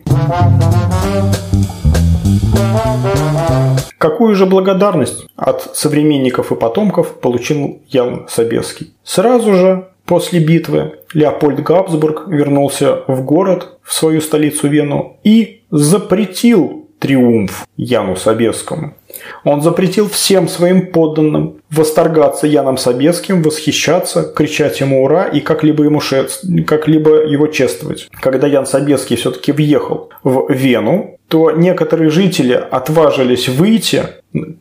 Какую 3.98 4.36
же 4.36 4.46
благодарность 4.46 5.26
от 5.34 5.76
современников 5.76 6.52
и 6.52 6.54
потомков 6.54 7.18
получил 7.20 7.82
Ян 7.88 8.26
Собеский? 8.28 8.94
Сразу 9.02 9.52
же 9.52 9.88
После 10.06 10.40
битвы 10.40 10.92
Леопольд 11.14 11.62
Габсбург 11.62 12.28
вернулся 12.28 13.04
в 13.08 13.24
город, 13.24 13.78
в 13.82 13.92
свою 13.92 14.20
столицу 14.20 14.68
Вену, 14.68 15.18
и 15.24 15.62
запретил 15.70 16.84
триумф 16.98 17.66
Яну 17.76 18.16
Собескому. 18.16 18.94
Он 19.44 19.60
запретил 19.62 20.08
всем 20.08 20.48
своим 20.48 20.86
подданным 20.90 21.56
восторгаться 21.70 22.46
Яном 22.46 22.78
Собеским, 22.78 23.42
восхищаться, 23.42 24.24
кричать 24.24 24.80
ему 24.80 25.04
«Ура!» 25.04 25.24
и 25.24 25.40
как-либо, 25.40 25.84
ему 25.84 26.00
шест... 26.00 26.44
как-либо 26.66 27.26
его 27.26 27.46
чествовать. 27.46 28.08
Когда 28.20 28.46
Ян 28.46 28.66
Собеский 28.66 29.16
все-таки 29.16 29.52
въехал 29.52 30.10
в 30.22 30.50
Вену, 30.50 31.18
то 31.28 31.50
некоторые 31.50 32.10
жители 32.10 32.52
отважились 32.52 33.48
выйти 33.48 34.04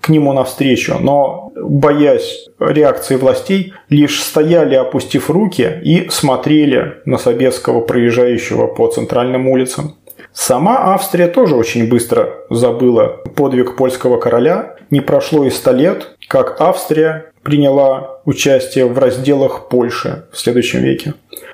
к 0.02 0.10
нему 0.10 0.34
навстречу, 0.34 0.98
но, 1.00 1.52
боясь 1.56 2.48
реакции 2.60 3.16
властей, 3.16 3.74
лишь 3.90 4.22
стояли, 4.22 4.76
опустив 4.76 5.30
руки 5.30 5.80
и 5.84 6.10
смотрели 6.10 7.02
на 7.06 7.18
Собесского, 7.18 7.82
проезжающего 7.82 8.68
по 8.68 8.88
центральным 8.88 9.50
улицам. 9.50 9.96
Сама 10.32 10.94
Австрия 10.94 11.28
тоже 11.28 11.56
очень 11.56 11.88
быстро 11.88 12.30
забыла 12.50 13.24
подвиг 13.36 13.76
польского 13.76 14.18
короля. 14.18 14.76
Не 14.90 15.02
прошло 15.02 15.46
и 15.46 15.50
ста 15.50 15.72
лет, 15.72 16.18
как 16.28 16.60
Австрия 16.60 17.32
приняла 17.44 18.20
участие 18.26 18.86
в 18.86 18.98
разделах 18.98 19.70
Польши 19.70 20.26
в 20.32 20.38
следующем 20.38 20.80
веке. 20.80 21.14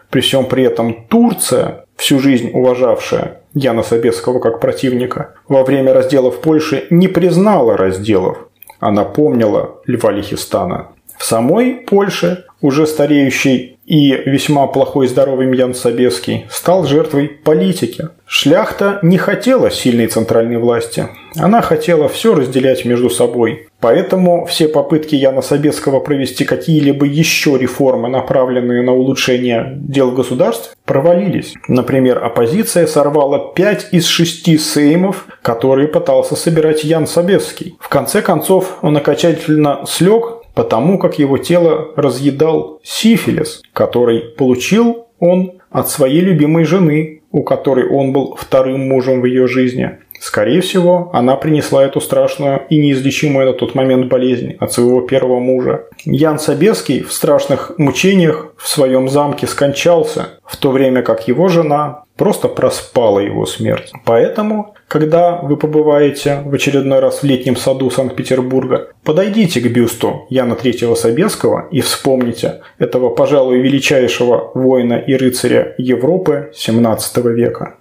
При 0.10 0.22
всем 0.22 0.46
при 0.46 0.64
этом 0.64 1.06
Турция, 1.08 1.86
всю 1.96 2.20
жизнь 2.20 2.52
уважавшая 2.54 3.39
Яна 3.54 3.84
Собесского 3.84 4.40
как 4.40 4.60
противника, 4.60 5.34
во 5.48 5.64
время 5.64 5.94
разделов 5.94 6.42
Польши 6.42 6.86
не 6.90 7.08
признала 7.08 7.78
разделов, 7.78 8.38
а 8.80 8.92
напомнила 8.92 9.82
Льва 9.88 10.12
Лихистана. 10.12 10.88
В 11.18 11.26
самой 11.26 11.76
Польше 11.76 12.46
уже 12.62 12.88
стареющий 12.88 13.78
и 13.90 14.12
весьма 14.12 14.68
плохой 14.68 15.08
здоровьем 15.08 15.52
Ян 15.54 15.74
Собеский 15.74 16.46
стал 16.52 16.86
жертвой 16.86 17.28
политики. 17.28 18.10
Шляхта 18.28 19.00
не 19.02 19.18
хотела 19.18 19.72
сильной 19.72 20.06
центральной 20.06 20.58
власти. 20.58 21.08
Она 21.36 21.62
хотела 21.62 22.08
все 22.08 22.36
разделять 22.36 22.86
между 22.86 23.10
собой. 23.10 23.68
Поэтому 23.80 24.46
все 24.46 24.68
попытки 24.68 25.16
Яна 25.16 25.42
Собеского 25.42 26.02
провести 26.02 26.46
какие-либо 26.46 27.06
еще 27.08 27.58
реформы, 27.58 28.10
направленные 28.10 28.84
на 28.84 28.94
улучшение 28.94 29.78
дел 29.78 30.12
государств, 30.12 30.76
провалились. 30.86 31.56
Например, 31.68 32.24
оппозиция 32.24 32.86
сорвала 32.86 33.54
5 33.54 33.88
из 33.92 34.06
6 34.06 34.60
сеймов, 34.60 35.26
которые 35.42 35.88
пытался 35.88 36.36
собирать 36.36 36.84
Ян 36.84 37.08
Собеский. 37.08 37.78
В 37.80 37.90
конце 37.90 38.22
концов, 38.22 38.78
он 38.82 38.98
окончательно 38.98 39.86
слег 39.88 40.39
потому 40.54 40.98
как 40.98 41.20
его 41.20 41.38
тело 41.38 41.90
разъедал 41.96 42.80
сифилис, 42.84 43.62
который 43.74 44.20
получил 44.20 45.08
он 45.20 45.54
от 45.70 45.90
своей 45.90 46.22
любимой 46.22 46.64
жены, 46.64 47.22
у 47.32 47.44
которой 47.44 47.88
он 47.88 48.12
был 48.12 48.36
вторым 48.36 48.88
мужем 48.88 49.22
в 49.22 49.26
ее 49.26 49.48
жизни. 49.48 49.98
Скорее 50.20 50.60
всего, 50.60 51.10
она 51.14 51.38
принесла 51.38 51.86
эту 51.86 52.02
страшную 52.02 52.64
и 52.70 52.78
неизлечимую 52.78 53.48
на 53.48 53.54
тот 53.54 53.74
момент 53.74 54.08
болезнь 54.08 54.58
от 54.60 54.74
своего 54.74 55.02
первого 55.02 55.40
мужа. 55.40 55.86
Ян 56.04 56.40
Собеский 56.40 57.04
в 57.04 57.14
страшных 57.14 57.72
мучениях 57.78 58.54
в 58.58 58.68
своем 58.68 59.08
замке 59.08 59.48
скончался, 59.48 60.40
в 60.46 60.58
то 60.58 60.72
время 60.72 61.04
как 61.04 61.28
его 61.30 61.48
жена 61.48 62.04
просто 62.18 62.50
проспала 62.50 63.20
его 63.20 63.46
смерть. 63.46 63.94
Поэтому, 64.04 64.76
когда 64.90 65.36
вы 65.36 65.56
побываете 65.56 66.42
в 66.44 66.54
очередной 66.54 67.00
раз 67.00 67.22
в 67.22 67.24
летнем 67.24 67.56
саду 67.56 67.92
Санкт-Петербурга, 67.92 68.90
подойдите 69.04 69.62
к 69.62 69.72
бюсту 69.72 70.26
Яна 70.30 70.56
Третьего 70.56 70.96
Собеского 70.96 71.68
и 71.70 71.82
вспомните 71.82 72.62
этого, 72.80 73.10
пожалуй, 73.10 73.60
величайшего 73.60 74.52
воина 74.56 74.96
и 74.96 75.14
рыцаря 75.14 75.76
Европы 75.78 76.52
XVII 76.54 77.32
века. 77.32 77.76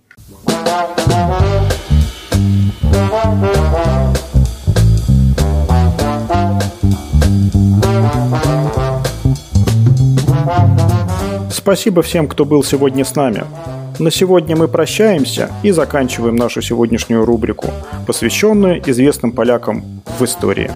Спасибо 11.50 12.02
всем, 12.02 12.28
кто 12.28 12.44
был 12.44 12.62
сегодня 12.62 13.06
с 13.06 13.14
нами. 13.14 13.44
На 13.98 14.12
сегодня 14.12 14.54
мы 14.54 14.68
прощаемся 14.68 15.50
и 15.64 15.72
заканчиваем 15.72 16.36
нашу 16.36 16.62
сегодняшнюю 16.62 17.24
рубрику, 17.24 17.66
посвященную 18.06 18.80
известным 18.88 19.32
полякам 19.32 20.02
в 20.20 20.24
истории. 20.24 20.70